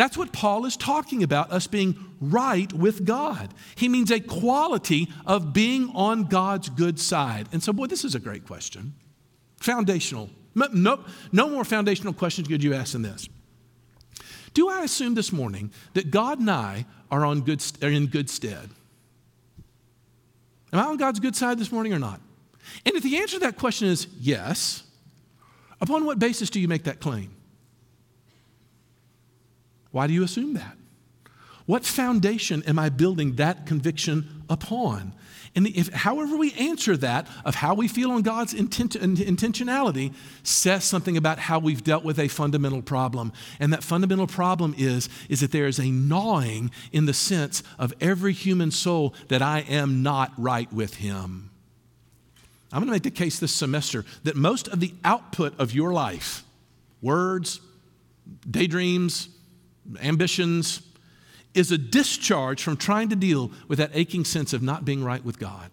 That's 0.00 0.16
what 0.16 0.32
Paul 0.32 0.64
is 0.64 0.78
talking 0.78 1.22
about, 1.22 1.52
us 1.52 1.66
being 1.66 1.94
right 2.22 2.72
with 2.72 3.04
God. 3.04 3.52
He 3.74 3.86
means 3.86 4.10
a 4.10 4.18
quality 4.18 5.12
of 5.26 5.52
being 5.52 5.90
on 5.94 6.24
God's 6.24 6.70
good 6.70 6.98
side. 6.98 7.50
And 7.52 7.62
so, 7.62 7.74
boy, 7.74 7.84
this 7.84 8.02
is 8.02 8.14
a 8.14 8.18
great 8.18 8.46
question. 8.46 8.94
Foundational. 9.58 10.30
No, 10.54 11.04
no 11.32 11.50
more 11.50 11.66
foundational 11.66 12.14
questions 12.14 12.48
could 12.48 12.64
you 12.64 12.72
ask 12.72 12.92
than 12.92 13.02
this. 13.02 13.28
Do 14.54 14.70
I 14.70 14.84
assume 14.84 15.16
this 15.16 15.32
morning 15.32 15.70
that 15.92 16.10
God 16.10 16.38
and 16.38 16.50
I 16.50 16.86
are, 17.10 17.26
on 17.26 17.42
good, 17.42 17.62
are 17.82 17.90
in 17.90 18.06
good 18.06 18.30
stead? 18.30 18.70
Am 20.72 20.78
I 20.78 20.84
on 20.84 20.96
God's 20.96 21.20
good 21.20 21.36
side 21.36 21.58
this 21.58 21.70
morning 21.70 21.92
or 21.92 21.98
not? 21.98 22.22
And 22.86 22.94
if 22.94 23.02
the 23.02 23.18
answer 23.18 23.34
to 23.34 23.40
that 23.40 23.58
question 23.58 23.88
is 23.88 24.06
yes, 24.18 24.82
upon 25.78 26.06
what 26.06 26.18
basis 26.18 26.48
do 26.48 26.58
you 26.58 26.68
make 26.68 26.84
that 26.84 27.00
claim? 27.00 27.36
Why 29.90 30.06
do 30.06 30.12
you 30.12 30.22
assume 30.22 30.54
that? 30.54 30.76
What 31.66 31.84
foundation 31.84 32.62
am 32.64 32.78
I 32.78 32.88
building 32.88 33.36
that 33.36 33.66
conviction 33.66 34.44
upon? 34.48 35.12
And 35.54 35.66
if, 35.66 35.88
however 35.92 36.36
we 36.36 36.52
answer 36.54 36.96
that, 36.96 37.26
of 37.44 37.56
how 37.56 37.74
we 37.74 37.88
feel 37.88 38.12
on 38.12 38.22
God's 38.22 38.54
intent, 38.54 38.92
intentionality, 38.94 40.14
says 40.42 40.84
something 40.84 41.16
about 41.16 41.38
how 41.38 41.58
we've 41.58 41.82
dealt 41.82 42.04
with 42.04 42.18
a 42.18 42.28
fundamental 42.28 42.82
problem. 42.82 43.32
And 43.58 43.72
that 43.72 43.82
fundamental 43.82 44.28
problem 44.28 44.74
is, 44.78 45.08
is 45.28 45.40
that 45.40 45.50
there 45.50 45.66
is 45.66 45.80
a 45.80 45.90
gnawing 45.90 46.70
in 46.92 47.06
the 47.06 47.14
sense 47.14 47.64
of 47.78 47.92
every 48.00 48.32
human 48.32 48.70
soul 48.70 49.14
that 49.28 49.42
I 49.42 49.60
am 49.60 50.02
not 50.02 50.32
right 50.36 50.72
with 50.72 50.96
Him. 50.96 51.50
I'm 52.72 52.78
going 52.78 52.86
to 52.86 52.92
make 52.92 53.02
the 53.02 53.10
case 53.10 53.40
this 53.40 53.54
semester 53.54 54.04
that 54.22 54.36
most 54.36 54.68
of 54.68 54.78
the 54.78 54.94
output 55.04 55.58
of 55.58 55.72
your 55.72 55.92
life, 55.92 56.44
words, 57.02 57.60
daydreams, 58.48 59.28
ambitions, 60.00 60.82
is 61.54 61.72
a 61.72 61.78
discharge 61.78 62.62
from 62.62 62.76
trying 62.76 63.08
to 63.08 63.16
deal 63.16 63.50
with 63.68 63.78
that 63.78 63.90
aching 63.94 64.24
sense 64.24 64.52
of 64.52 64.62
not 64.62 64.84
being 64.84 65.02
right 65.02 65.24
with 65.24 65.38
God. 65.38 65.70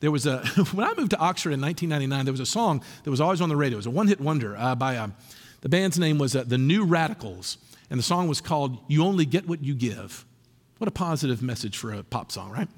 There 0.00 0.10
was 0.10 0.26
a, 0.26 0.38
when 0.72 0.86
I 0.86 0.92
moved 0.94 1.12
to 1.12 1.18
Oxford 1.18 1.52
in 1.52 1.60
1999, 1.60 2.24
there 2.26 2.32
was 2.32 2.40
a 2.40 2.46
song 2.46 2.82
that 3.02 3.10
was 3.10 3.20
always 3.20 3.40
on 3.40 3.48
the 3.48 3.56
radio. 3.56 3.76
It 3.76 3.78
was 3.78 3.86
a 3.86 3.90
one 3.90 4.08
hit 4.08 4.20
wonder 4.20 4.56
uh, 4.56 4.74
by, 4.74 4.96
uh, 4.96 5.08
the 5.62 5.68
band's 5.68 5.98
name 5.98 6.18
was 6.18 6.36
uh, 6.36 6.44
The 6.46 6.58
New 6.58 6.84
Radicals, 6.84 7.56
and 7.88 7.98
the 7.98 8.04
song 8.04 8.28
was 8.28 8.40
called 8.40 8.78
You 8.88 9.02
Only 9.02 9.24
Get 9.24 9.48
What 9.48 9.64
You 9.64 9.74
Give. 9.74 10.24
What 10.78 10.88
a 10.88 10.90
positive 10.90 11.40
message 11.40 11.78
for 11.78 11.92
a 11.92 12.02
pop 12.02 12.30
song, 12.30 12.50
right? 12.50 12.68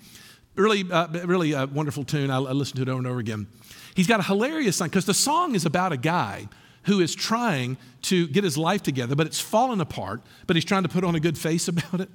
Really, 0.54 0.84
uh, 0.90 1.08
really 1.26 1.54
uh, 1.54 1.66
wonderful 1.66 2.04
tune. 2.04 2.30
I, 2.30 2.36
I 2.36 2.52
listened 2.52 2.76
to 2.76 2.82
it 2.82 2.88
over 2.88 2.98
and 2.98 3.06
over 3.06 3.18
again. 3.18 3.48
He's 3.96 4.06
got 4.06 4.20
a 4.20 4.22
hilarious 4.22 4.76
song 4.76 4.88
because 4.88 5.06
the 5.06 5.14
song 5.14 5.54
is 5.54 5.66
about 5.66 5.92
a 5.92 5.96
guy 5.96 6.48
who 6.86 7.00
is 7.00 7.14
trying 7.14 7.76
to 8.02 8.26
get 8.28 8.44
his 8.44 8.56
life 8.56 8.82
together, 8.82 9.14
but 9.14 9.26
it's 9.26 9.40
fallen 9.40 9.80
apart, 9.80 10.22
but 10.46 10.56
he's 10.56 10.64
trying 10.64 10.84
to 10.84 10.88
put 10.88 11.04
on 11.04 11.14
a 11.14 11.20
good 11.20 11.36
face 11.36 11.68
about 11.68 12.00
it. 12.00 12.08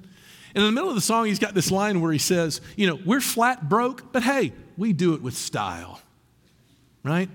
And 0.54 0.62
in 0.62 0.64
the 0.64 0.72
middle 0.72 0.90
of 0.90 0.94
the 0.94 1.00
song, 1.00 1.26
he's 1.26 1.38
got 1.38 1.54
this 1.54 1.70
line 1.70 2.00
where 2.00 2.12
he 2.12 2.18
says, 2.18 2.60
You 2.76 2.86
know, 2.86 2.98
we're 3.06 3.20
flat 3.20 3.68
broke, 3.68 4.12
but 4.12 4.22
hey, 4.22 4.52
we 4.76 4.92
do 4.92 5.14
it 5.14 5.22
with 5.22 5.34
style. 5.34 6.00
Right? 7.04 7.28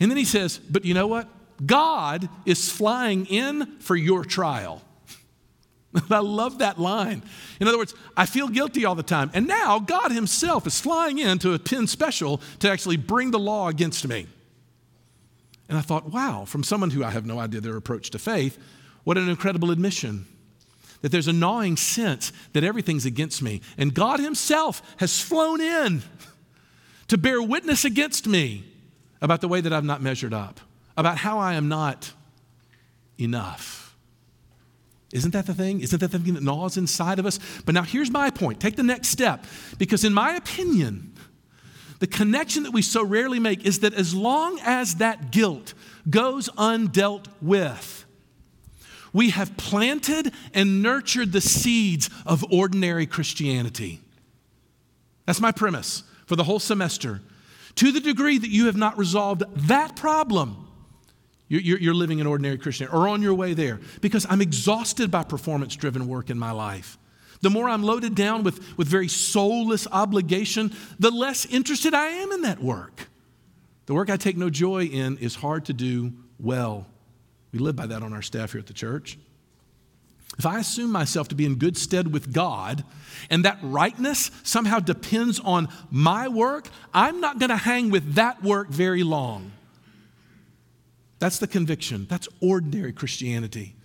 And 0.00 0.10
then 0.10 0.16
he 0.16 0.24
says, 0.24 0.58
But 0.58 0.84
you 0.84 0.94
know 0.94 1.06
what? 1.06 1.28
God 1.64 2.28
is 2.44 2.70
flying 2.70 3.26
in 3.26 3.78
for 3.78 3.96
your 3.96 4.24
trial. 4.24 4.82
I 6.10 6.18
love 6.18 6.58
that 6.58 6.78
line. 6.78 7.22
In 7.60 7.68
other 7.68 7.78
words, 7.78 7.94
I 8.16 8.26
feel 8.26 8.48
guilty 8.48 8.84
all 8.84 8.94
the 8.94 9.02
time. 9.02 9.30
And 9.32 9.46
now 9.46 9.78
God 9.78 10.12
Himself 10.12 10.66
is 10.66 10.78
flying 10.80 11.18
in 11.18 11.38
to 11.38 11.54
a 11.54 11.58
Penn 11.58 11.86
special 11.86 12.40
to 12.60 12.70
actually 12.70 12.98
bring 12.98 13.30
the 13.30 13.38
law 13.38 13.68
against 13.68 14.06
me. 14.06 14.26
And 15.68 15.76
I 15.76 15.80
thought, 15.80 16.12
wow, 16.12 16.44
from 16.44 16.62
someone 16.62 16.90
who 16.90 17.02
I 17.02 17.10
have 17.10 17.26
no 17.26 17.38
idea 17.38 17.60
their 17.60 17.76
approach 17.76 18.10
to 18.10 18.18
faith, 18.18 18.58
what 19.04 19.18
an 19.18 19.28
incredible 19.28 19.70
admission. 19.70 20.26
That 21.02 21.12
there's 21.12 21.28
a 21.28 21.32
gnawing 21.32 21.76
sense 21.76 22.32
that 22.52 22.64
everything's 22.64 23.04
against 23.04 23.42
me. 23.42 23.60
And 23.76 23.94
God 23.94 24.20
Himself 24.20 24.82
has 24.98 25.20
flown 25.20 25.60
in 25.60 26.02
to 27.08 27.18
bear 27.18 27.42
witness 27.42 27.84
against 27.84 28.26
me 28.26 28.64
about 29.20 29.40
the 29.40 29.48
way 29.48 29.60
that 29.60 29.72
I've 29.72 29.84
not 29.84 30.02
measured 30.02 30.34
up, 30.34 30.60
about 30.96 31.18
how 31.18 31.38
I 31.38 31.54
am 31.54 31.68
not 31.68 32.12
enough. 33.18 33.94
Isn't 35.12 35.30
that 35.32 35.46
the 35.46 35.54
thing? 35.54 35.80
Isn't 35.80 36.00
that 36.00 36.10
the 36.10 36.18
thing 36.18 36.34
that 36.34 36.42
gnaws 36.42 36.76
inside 36.76 37.18
of 37.18 37.26
us? 37.26 37.38
But 37.64 37.74
now 37.74 37.82
here's 37.82 38.10
my 38.10 38.30
point. 38.30 38.60
Take 38.60 38.76
the 38.76 38.82
next 38.82 39.08
step. 39.08 39.44
Because, 39.78 40.04
in 40.04 40.12
my 40.12 40.34
opinion, 40.34 41.14
the 41.98 42.06
connection 42.06 42.64
that 42.64 42.72
we 42.72 42.82
so 42.82 43.02
rarely 43.04 43.38
make 43.38 43.64
is 43.64 43.80
that 43.80 43.94
as 43.94 44.14
long 44.14 44.58
as 44.62 44.96
that 44.96 45.30
guilt 45.30 45.74
goes 46.08 46.48
undealt 46.50 47.26
with, 47.40 48.04
we 49.12 49.30
have 49.30 49.56
planted 49.56 50.32
and 50.52 50.82
nurtured 50.82 51.32
the 51.32 51.40
seeds 51.40 52.10
of 52.26 52.44
ordinary 52.52 53.06
Christianity. 53.06 54.00
That's 55.24 55.40
my 55.40 55.52
premise 55.52 56.02
for 56.26 56.36
the 56.36 56.44
whole 56.44 56.58
semester. 56.58 57.22
To 57.76 57.92
the 57.92 58.00
degree 58.00 58.38
that 58.38 58.50
you 58.50 58.66
have 58.66 58.76
not 58.76 58.98
resolved 58.98 59.42
that 59.68 59.96
problem, 59.96 60.68
you're, 61.48 61.94
living 61.94 62.20
an 62.20 62.26
ordinary 62.26 62.58
Christian 62.58 62.88
or 62.88 63.08
on 63.08 63.22
your 63.22 63.34
way 63.34 63.54
there 63.54 63.80
because 64.00 64.26
I'm 64.28 64.42
exhausted 64.42 65.10
by 65.10 65.22
performance 65.22 65.76
driven 65.76 66.08
work 66.08 66.28
in 66.28 66.38
my 66.38 66.50
life. 66.50 66.98
The 67.42 67.50
more 67.50 67.68
I'm 67.68 67.82
loaded 67.82 68.14
down 68.14 68.42
with, 68.42 68.76
with 68.78 68.88
very 68.88 69.08
soulless 69.08 69.86
obligation, 69.90 70.72
the 70.98 71.10
less 71.10 71.46
interested 71.46 71.94
I 71.94 72.06
am 72.06 72.32
in 72.32 72.42
that 72.42 72.62
work. 72.62 73.08
The 73.86 73.94
work 73.94 74.10
I 74.10 74.16
take 74.16 74.36
no 74.36 74.50
joy 74.50 74.84
in 74.84 75.18
is 75.18 75.34
hard 75.34 75.66
to 75.66 75.72
do 75.72 76.12
well. 76.38 76.86
We 77.52 77.58
live 77.58 77.76
by 77.76 77.86
that 77.86 78.02
on 78.02 78.12
our 78.12 78.22
staff 78.22 78.52
here 78.52 78.58
at 78.58 78.66
the 78.66 78.72
church. 78.72 79.18
If 80.38 80.44
I 80.44 80.58
assume 80.58 80.90
myself 80.90 81.28
to 81.28 81.34
be 81.34 81.46
in 81.46 81.54
good 81.54 81.76
stead 81.76 82.12
with 82.12 82.32
God 82.32 82.84
and 83.30 83.44
that 83.44 83.58
rightness 83.62 84.30
somehow 84.42 84.80
depends 84.80 85.40
on 85.40 85.68
my 85.90 86.28
work, 86.28 86.68
I'm 86.92 87.20
not 87.20 87.38
going 87.38 87.50
to 87.50 87.56
hang 87.56 87.90
with 87.90 88.14
that 88.14 88.42
work 88.42 88.68
very 88.68 89.02
long. 89.02 89.52
That's 91.18 91.38
the 91.38 91.46
conviction. 91.46 92.06
That's 92.10 92.28
ordinary 92.40 92.92
Christianity. 92.92 93.76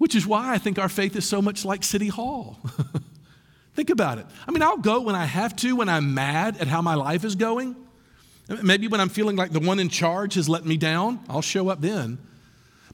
Which 0.00 0.14
is 0.14 0.26
why 0.26 0.54
I 0.54 0.56
think 0.56 0.78
our 0.78 0.88
faith 0.88 1.14
is 1.14 1.28
so 1.28 1.42
much 1.42 1.62
like 1.62 1.84
City 1.84 2.08
Hall. 2.08 2.58
think 3.74 3.90
about 3.90 4.16
it. 4.16 4.24
I 4.48 4.50
mean, 4.50 4.62
I'll 4.62 4.78
go 4.78 5.02
when 5.02 5.14
I 5.14 5.26
have 5.26 5.54
to, 5.56 5.76
when 5.76 5.90
I'm 5.90 6.14
mad 6.14 6.56
at 6.56 6.68
how 6.68 6.80
my 6.80 6.94
life 6.94 7.22
is 7.22 7.34
going. 7.34 7.76
Maybe 8.62 8.88
when 8.88 8.98
I'm 8.98 9.10
feeling 9.10 9.36
like 9.36 9.50
the 9.50 9.60
one 9.60 9.78
in 9.78 9.90
charge 9.90 10.36
has 10.36 10.48
let 10.48 10.64
me 10.64 10.78
down, 10.78 11.20
I'll 11.28 11.42
show 11.42 11.68
up 11.68 11.82
then. 11.82 12.16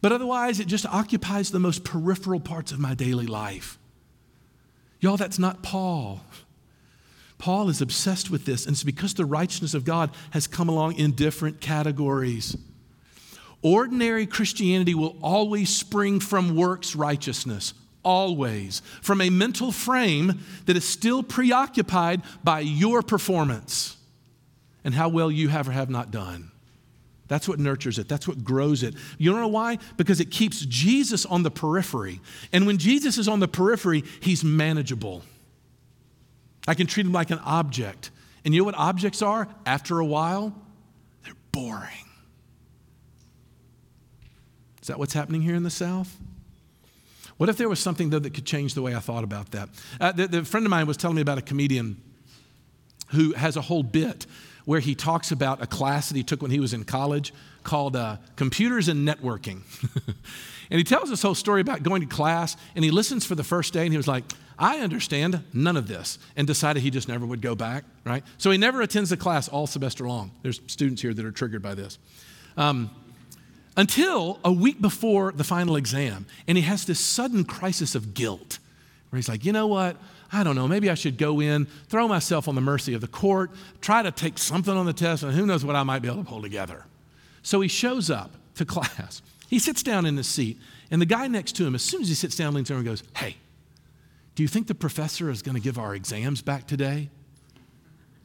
But 0.00 0.10
otherwise, 0.10 0.58
it 0.58 0.66
just 0.66 0.84
occupies 0.84 1.52
the 1.52 1.60
most 1.60 1.84
peripheral 1.84 2.40
parts 2.40 2.72
of 2.72 2.80
my 2.80 2.94
daily 2.94 3.28
life. 3.28 3.78
Y'all, 4.98 5.16
that's 5.16 5.38
not 5.38 5.62
Paul. 5.62 6.22
Paul 7.38 7.68
is 7.68 7.80
obsessed 7.80 8.32
with 8.32 8.46
this, 8.46 8.66
and 8.66 8.74
it's 8.74 8.82
because 8.82 9.14
the 9.14 9.24
righteousness 9.24 9.74
of 9.74 9.84
God 9.84 10.10
has 10.30 10.48
come 10.48 10.68
along 10.68 10.96
in 10.96 11.12
different 11.12 11.60
categories. 11.60 12.56
Ordinary 13.62 14.26
Christianity 14.26 14.94
will 14.94 15.16
always 15.22 15.74
spring 15.74 16.20
from 16.20 16.54
works 16.56 16.94
righteousness, 16.94 17.74
always, 18.02 18.82
from 19.02 19.20
a 19.20 19.30
mental 19.30 19.72
frame 19.72 20.40
that 20.66 20.76
is 20.76 20.86
still 20.86 21.22
preoccupied 21.22 22.22
by 22.44 22.60
your 22.60 23.02
performance 23.02 23.96
and 24.84 24.94
how 24.94 25.08
well 25.08 25.30
you 25.30 25.48
have 25.48 25.68
or 25.68 25.72
have 25.72 25.90
not 25.90 26.10
done. 26.10 26.50
That's 27.28 27.48
what 27.48 27.58
nurtures 27.58 27.98
it. 27.98 28.08
That's 28.08 28.28
what 28.28 28.44
grows 28.44 28.82
it. 28.84 28.94
You 29.18 29.32
know 29.32 29.48
why? 29.48 29.78
Because 29.96 30.20
it 30.20 30.30
keeps 30.30 30.60
Jesus 30.60 31.26
on 31.26 31.42
the 31.42 31.50
periphery. 31.50 32.20
And 32.52 32.66
when 32.66 32.78
Jesus 32.78 33.18
is 33.18 33.26
on 33.26 33.40
the 33.40 33.48
periphery, 33.48 34.04
he's 34.20 34.44
manageable. 34.44 35.22
I 36.68 36.74
can 36.74 36.86
treat 36.86 37.06
him 37.06 37.12
like 37.12 37.30
an 37.30 37.40
object. 37.40 38.10
And 38.44 38.54
you 38.54 38.60
know 38.60 38.64
what 38.64 38.76
objects 38.76 39.22
are? 39.22 39.48
After 39.64 39.98
a 39.98 40.06
while, 40.06 40.54
they're 41.24 41.34
boring. 41.50 42.05
Is 44.86 44.88
that 44.88 45.00
what's 45.00 45.14
happening 45.14 45.42
here 45.42 45.56
in 45.56 45.64
the 45.64 45.70
South? 45.70 46.16
What 47.38 47.48
if 47.48 47.56
there 47.56 47.68
was 47.68 47.80
something, 47.80 48.10
though, 48.10 48.20
that 48.20 48.34
could 48.34 48.44
change 48.44 48.74
the 48.74 48.82
way 48.82 48.94
I 48.94 49.00
thought 49.00 49.24
about 49.24 49.50
that? 49.50 49.68
Uh, 50.00 50.12
the, 50.12 50.28
the 50.28 50.44
friend 50.44 50.64
of 50.64 50.70
mine 50.70 50.86
was 50.86 50.96
telling 50.96 51.16
me 51.16 51.22
about 51.22 51.38
a 51.38 51.42
comedian 51.42 52.00
who 53.08 53.32
has 53.32 53.56
a 53.56 53.62
whole 53.62 53.82
bit 53.82 54.26
where 54.64 54.78
he 54.78 54.94
talks 54.94 55.32
about 55.32 55.60
a 55.60 55.66
class 55.66 56.08
that 56.08 56.16
he 56.16 56.22
took 56.22 56.40
when 56.40 56.52
he 56.52 56.60
was 56.60 56.72
in 56.72 56.84
college 56.84 57.34
called 57.64 57.96
uh, 57.96 58.18
Computers 58.36 58.86
and 58.86 59.04
Networking. 59.04 59.62
and 60.70 60.78
he 60.78 60.84
tells 60.84 61.10
this 61.10 61.20
whole 61.20 61.34
story 61.34 61.62
about 61.62 61.82
going 61.82 62.00
to 62.00 62.06
class, 62.06 62.56
and 62.76 62.84
he 62.84 62.92
listens 62.92 63.26
for 63.26 63.34
the 63.34 63.42
first 63.42 63.72
day, 63.72 63.82
and 63.82 63.92
he 63.92 63.96
was 63.96 64.06
like, 64.06 64.22
I 64.56 64.78
understand 64.78 65.42
none 65.52 65.76
of 65.76 65.88
this, 65.88 66.20
and 66.36 66.46
decided 66.46 66.84
he 66.84 66.90
just 66.90 67.08
never 67.08 67.26
would 67.26 67.42
go 67.42 67.56
back, 67.56 67.82
right? 68.04 68.22
So 68.38 68.52
he 68.52 68.56
never 68.56 68.82
attends 68.82 69.10
the 69.10 69.16
class 69.16 69.48
all 69.48 69.66
semester 69.66 70.06
long. 70.06 70.30
There's 70.42 70.60
students 70.68 71.02
here 71.02 71.12
that 71.12 71.24
are 71.24 71.32
triggered 71.32 71.60
by 71.60 71.74
this. 71.74 71.98
Um, 72.56 72.88
until 73.76 74.40
a 74.44 74.52
week 74.52 74.80
before 74.80 75.32
the 75.32 75.44
final 75.44 75.76
exam, 75.76 76.26
and 76.48 76.56
he 76.56 76.62
has 76.62 76.84
this 76.84 77.00
sudden 77.00 77.44
crisis 77.44 77.94
of 77.94 78.14
guilt 78.14 78.58
where 79.10 79.18
he's 79.18 79.28
like, 79.28 79.44
you 79.44 79.52
know 79.52 79.66
what? 79.66 79.96
I 80.32 80.42
don't 80.42 80.56
know, 80.56 80.66
maybe 80.66 80.90
I 80.90 80.94
should 80.94 81.18
go 81.18 81.40
in, 81.40 81.66
throw 81.88 82.08
myself 82.08 82.48
on 82.48 82.54
the 82.54 82.60
mercy 82.60 82.94
of 82.94 83.00
the 83.00 83.08
court, 83.08 83.50
try 83.80 84.02
to 84.02 84.10
take 84.10 84.38
something 84.38 84.76
on 84.76 84.86
the 84.86 84.92
test, 84.92 85.22
and 85.22 85.32
who 85.32 85.46
knows 85.46 85.64
what 85.64 85.76
I 85.76 85.84
might 85.84 86.02
be 86.02 86.08
able 86.08 86.24
to 86.24 86.28
pull 86.28 86.42
together. 86.42 86.84
So 87.42 87.60
he 87.60 87.68
shows 87.68 88.10
up 88.10 88.32
to 88.56 88.64
class. 88.66 89.22
He 89.48 89.58
sits 89.58 89.82
down 89.82 90.06
in 90.06 90.16
his 90.16 90.26
seat, 90.26 90.58
and 90.90 91.00
the 91.00 91.06
guy 91.06 91.28
next 91.28 91.52
to 91.56 91.66
him, 91.66 91.74
as 91.74 91.82
soon 91.82 92.02
as 92.02 92.08
he 92.08 92.14
sits 92.14 92.34
down, 92.34 92.54
leans 92.54 92.70
over 92.70 92.78
and 92.78 92.86
goes, 92.86 93.04
Hey, 93.16 93.36
do 94.34 94.42
you 94.42 94.48
think 94.48 94.66
the 94.66 94.74
professor 94.74 95.30
is 95.30 95.42
going 95.42 95.54
to 95.54 95.60
give 95.60 95.78
our 95.78 95.94
exams 95.94 96.42
back 96.42 96.66
today? 96.66 97.08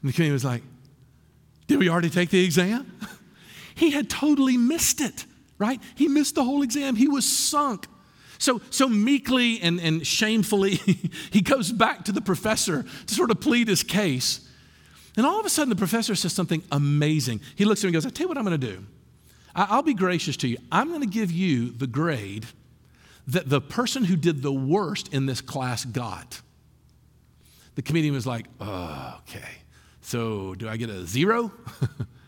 And 0.01 0.09
the 0.09 0.13
comedian 0.13 0.33
was 0.33 0.43
like, 0.43 0.63
Did 1.67 1.77
we 1.77 1.87
already 1.87 2.09
take 2.09 2.31
the 2.31 2.43
exam? 2.43 2.91
he 3.75 3.91
had 3.91 4.09
totally 4.09 4.57
missed 4.57 5.01
it, 5.01 5.25
right? 5.61 5.79
He 5.95 6.07
missed 6.07 6.35
the 6.35 6.43
whole 6.43 6.63
exam. 6.63 6.95
He 6.95 7.07
was 7.07 7.25
sunk. 7.25 7.87
So, 8.39 8.59
so 8.71 8.89
meekly 8.89 9.61
and, 9.61 9.79
and 9.79 10.05
shamefully, 10.05 10.75
he 11.31 11.41
goes 11.41 11.71
back 11.71 12.05
to 12.05 12.11
the 12.11 12.21
professor 12.21 12.83
to 13.05 13.13
sort 13.13 13.29
of 13.29 13.39
plead 13.39 13.67
his 13.67 13.83
case. 13.83 14.49
And 15.15 15.25
all 15.25 15.39
of 15.39 15.45
a 15.45 15.49
sudden, 15.49 15.69
the 15.69 15.75
professor 15.75 16.15
says 16.15 16.33
something 16.33 16.63
amazing. 16.71 17.41
He 17.55 17.65
looks 17.65 17.81
at 17.81 17.83
him 17.83 17.87
and 17.89 17.93
goes, 17.93 18.05
I 18.07 18.09
tell 18.09 18.25
you 18.25 18.29
what 18.29 18.39
I'm 18.39 18.45
going 18.45 18.59
to 18.59 18.67
do. 18.67 18.83
I'll 19.53 19.83
be 19.83 19.93
gracious 19.93 20.35
to 20.37 20.47
you. 20.47 20.57
I'm 20.71 20.87
going 20.87 21.01
to 21.01 21.07
give 21.07 21.31
you 21.31 21.69
the 21.69 21.85
grade 21.85 22.47
that 23.27 23.47
the 23.47 23.61
person 23.61 24.05
who 24.05 24.15
did 24.15 24.41
the 24.41 24.51
worst 24.51 25.13
in 25.13 25.27
this 25.27 25.41
class 25.41 25.85
got. 25.85 26.41
The 27.75 27.83
comedian 27.83 28.15
was 28.15 28.25
like, 28.25 28.47
oh, 28.59 29.19
okay. 29.19 29.49
So 30.01 30.55
do 30.55 30.67
I 30.67 30.77
get 30.77 30.89
a 30.89 31.05
zero? 31.05 31.51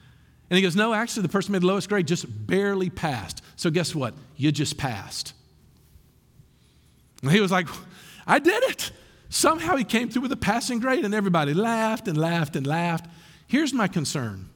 and 0.49 0.58
he 0.58 0.62
goes, 0.62 0.75
no, 0.75 0.93
actually, 0.93 1.23
the 1.23 1.29
person 1.29 1.53
made 1.53 1.62
the 1.62 1.67
lowest 1.67 1.89
grade 1.89 2.08
just 2.08 2.25
barely 2.47 2.89
passed. 2.89 3.41
So 3.56 3.69
guess 3.69 3.95
what? 3.95 4.13
You 4.36 4.51
just 4.51 4.77
passed. 4.77 5.34
And 7.21 7.32
he 7.32 7.39
was 7.39 7.51
like, 7.51 7.67
I 8.27 8.39
did 8.39 8.63
it. 8.65 8.91
Somehow 9.29 9.75
he 9.75 9.84
came 9.84 10.10
through 10.10 10.23
with 10.23 10.32
a 10.32 10.38
passing 10.38 10.79
grade, 10.79 11.06
and 11.06 11.13
everybody 11.13 11.53
laughed 11.53 12.08
and 12.08 12.17
laughed 12.17 12.56
and 12.56 12.67
laughed. 12.67 13.08
Here's 13.47 13.73
my 13.73 13.88
concern 13.88 14.49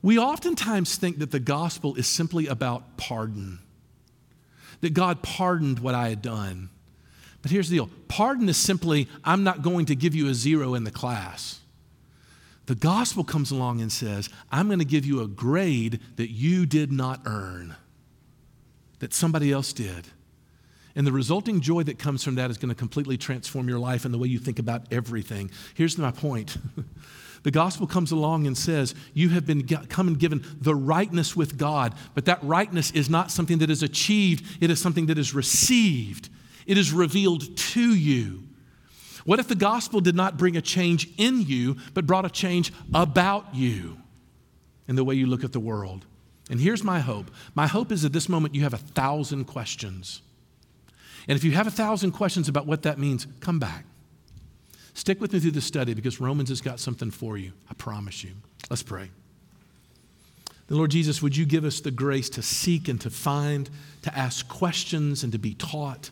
we 0.00 0.18
oftentimes 0.18 0.96
think 0.96 1.18
that 1.18 1.32
the 1.32 1.40
gospel 1.40 1.96
is 1.96 2.06
simply 2.06 2.46
about 2.46 2.96
pardon, 2.96 3.58
that 4.80 4.94
God 4.94 5.22
pardoned 5.22 5.80
what 5.80 5.94
I 5.94 6.08
had 6.08 6.22
done. 6.22 6.70
But 7.42 7.50
here's 7.50 7.68
the 7.68 7.76
deal 7.76 7.90
pardon 8.08 8.48
is 8.48 8.56
simply, 8.56 9.08
I'm 9.24 9.44
not 9.44 9.62
going 9.62 9.86
to 9.86 9.96
give 9.96 10.14
you 10.14 10.28
a 10.28 10.34
zero 10.34 10.74
in 10.74 10.84
the 10.84 10.90
class. 10.90 11.60
The 12.68 12.74
gospel 12.74 13.24
comes 13.24 13.50
along 13.50 13.80
and 13.80 13.90
says, 13.90 14.28
I'm 14.52 14.66
going 14.66 14.78
to 14.78 14.84
give 14.84 15.06
you 15.06 15.22
a 15.22 15.26
grade 15.26 16.00
that 16.16 16.30
you 16.30 16.66
did 16.66 16.92
not 16.92 17.22
earn, 17.24 17.74
that 18.98 19.14
somebody 19.14 19.50
else 19.50 19.72
did. 19.72 20.06
And 20.94 21.06
the 21.06 21.12
resulting 21.12 21.62
joy 21.62 21.84
that 21.84 21.98
comes 21.98 22.22
from 22.22 22.34
that 22.34 22.50
is 22.50 22.58
going 22.58 22.68
to 22.68 22.74
completely 22.74 23.16
transform 23.16 23.70
your 23.70 23.78
life 23.78 24.04
and 24.04 24.12
the 24.12 24.18
way 24.18 24.28
you 24.28 24.38
think 24.38 24.58
about 24.58 24.82
everything. 24.92 25.50
Here's 25.76 25.96
my 25.96 26.10
point. 26.10 26.58
the 27.42 27.50
gospel 27.50 27.86
comes 27.86 28.12
along 28.12 28.46
and 28.46 28.56
says, 28.56 28.94
You 29.14 29.30
have 29.30 29.46
been 29.46 29.66
come 29.66 30.06
and 30.06 30.18
given 30.18 30.44
the 30.60 30.74
rightness 30.74 31.34
with 31.34 31.56
God, 31.56 31.94
but 32.14 32.26
that 32.26 32.38
rightness 32.44 32.90
is 32.90 33.08
not 33.08 33.30
something 33.30 33.58
that 33.58 33.70
is 33.70 33.82
achieved, 33.82 34.44
it 34.60 34.70
is 34.70 34.78
something 34.78 35.06
that 35.06 35.16
is 35.16 35.32
received. 35.32 36.28
It 36.66 36.76
is 36.76 36.92
revealed 36.92 37.56
to 37.56 37.94
you. 37.94 38.47
What 39.24 39.38
if 39.38 39.48
the 39.48 39.54
gospel 39.54 40.00
did 40.00 40.14
not 40.14 40.36
bring 40.36 40.56
a 40.56 40.62
change 40.62 41.08
in 41.16 41.42
you, 41.42 41.76
but 41.94 42.06
brought 42.06 42.24
a 42.24 42.30
change 42.30 42.72
about 42.94 43.54
you 43.54 43.98
in 44.86 44.96
the 44.96 45.04
way 45.04 45.14
you 45.14 45.26
look 45.26 45.44
at 45.44 45.52
the 45.52 45.60
world? 45.60 46.06
And 46.50 46.60
here's 46.60 46.82
my 46.82 47.00
hope 47.00 47.30
my 47.54 47.66
hope 47.66 47.92
is 47.92 48.04
at 48.04 48.12
this 48.12 48.28
moment 48.28 48.54
you 48.54 48.62
have 48.62 48.74
a 48.74 48.78
thousand 48.78 49.44
questions. 49.44 50.22
And 51.26 51.36
if 51.36 51.44
you 51.44 51.52
have 51.52 51.66
a 51.66 51.70
thousand 51.70 52.12
questions 52.12 52.48
about 52.48 52.66
what 52.66 52.82
that 52.82 52.98
means, 52.98 53.26
come 53.40 53.58
back. 53.58 53.84
Stick 54.94 55.20
with 55.20 55.32
me 55.32 55.40
through 55.40 55.52
the 55.52 55.60
study 55.60 55.94
because 55.94 56.20
Romans 56.20 56.48
has 56.48 56.60
got 56.60 56.80
something 56.80 57.10
for 57.10 57.36
you. 57.36 57.52
I 57.70 57.74
promise 57.74 58.24
you. 58.24 58.30
Let's 58.70 58.82
pray. 58.82 59.10
The 60.68 60.74
Lord 60.74 60.90
Jesus, 60.90 61.22
would 61.22 61.36
you 61.36 61.46
give 61.46 61.64
us 61.64 61.80
the 61.80 61.90
grace 61.90 62.28
to 62.30 62.42
seek 62.42 62.88
and 62.88 63.00
to 63.00 63.10
find, 63.10 63.70
to 64.02 64.16
ask 64.16 64.48
questions 64.48 65.22
and 65.22 65.32
to 65.32 65.38
be 65.38 65.54
taught, 65.54 66.10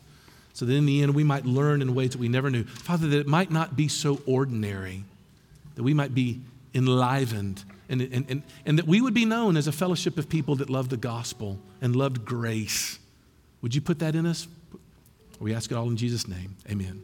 so 0.56 0.64
that 0.64 0.72
in 0.72 0.86
the 0.86 1.02
end 1.02 1.14
we 1.14 1.22
might 1.22 1.44
learn 1.44 1.82
in 1.82 1.94
ways 1.94 2.12
that 2.12 2.18
we 2.18 2.30
never 2.30 2.48
knew. 2.48 2.64
Father, 2.64 3.08
that 3.08 3.18
it 3.18 3.26
might 3.26 3.50
not 3.50 3.76
be 3.76 3.88
so 3.88 4.22
ordinary, 4.24 5.04
that 5.74 5.82
we 5.82 5.92
might 5.92 6.14
be 6.14 6.40
enlivened, 6.74 7.62
and, 7.90 8.00
and, 8.00 8.24
and, 8.30 8.42
and 8.64 8.78
that 8.78 8.86
we 8.86 9.02
would 9.02 9.12
be 9.12 9.26
known 9.26 9.58
as 9.58 9.66
a 9.66 9.72
fellowship 9.72 10.16
of 10.16 10.30
people 10.30 10.56
that 10.56 10.70
loved 10.70 10.88
the 10.88 10.96
gospel 10.96 11.58
and 11.82 11.94
loved 11.94 12.24
grace. 12.24 12.98
Would 13.60 13.74
you 13.74 13.82
put 13.82 13.98
that 13.98 14.14
in 14.14 14.24
us? 14.24 14.48
We 15.40 15.54
ask 15.54 15.70
it 15.70 15.74
all 15.74 15.90
in 15.90 15.98
Jesus' 15.98 16.26
name. 16.26 16.56
Amen. 16.70 17.02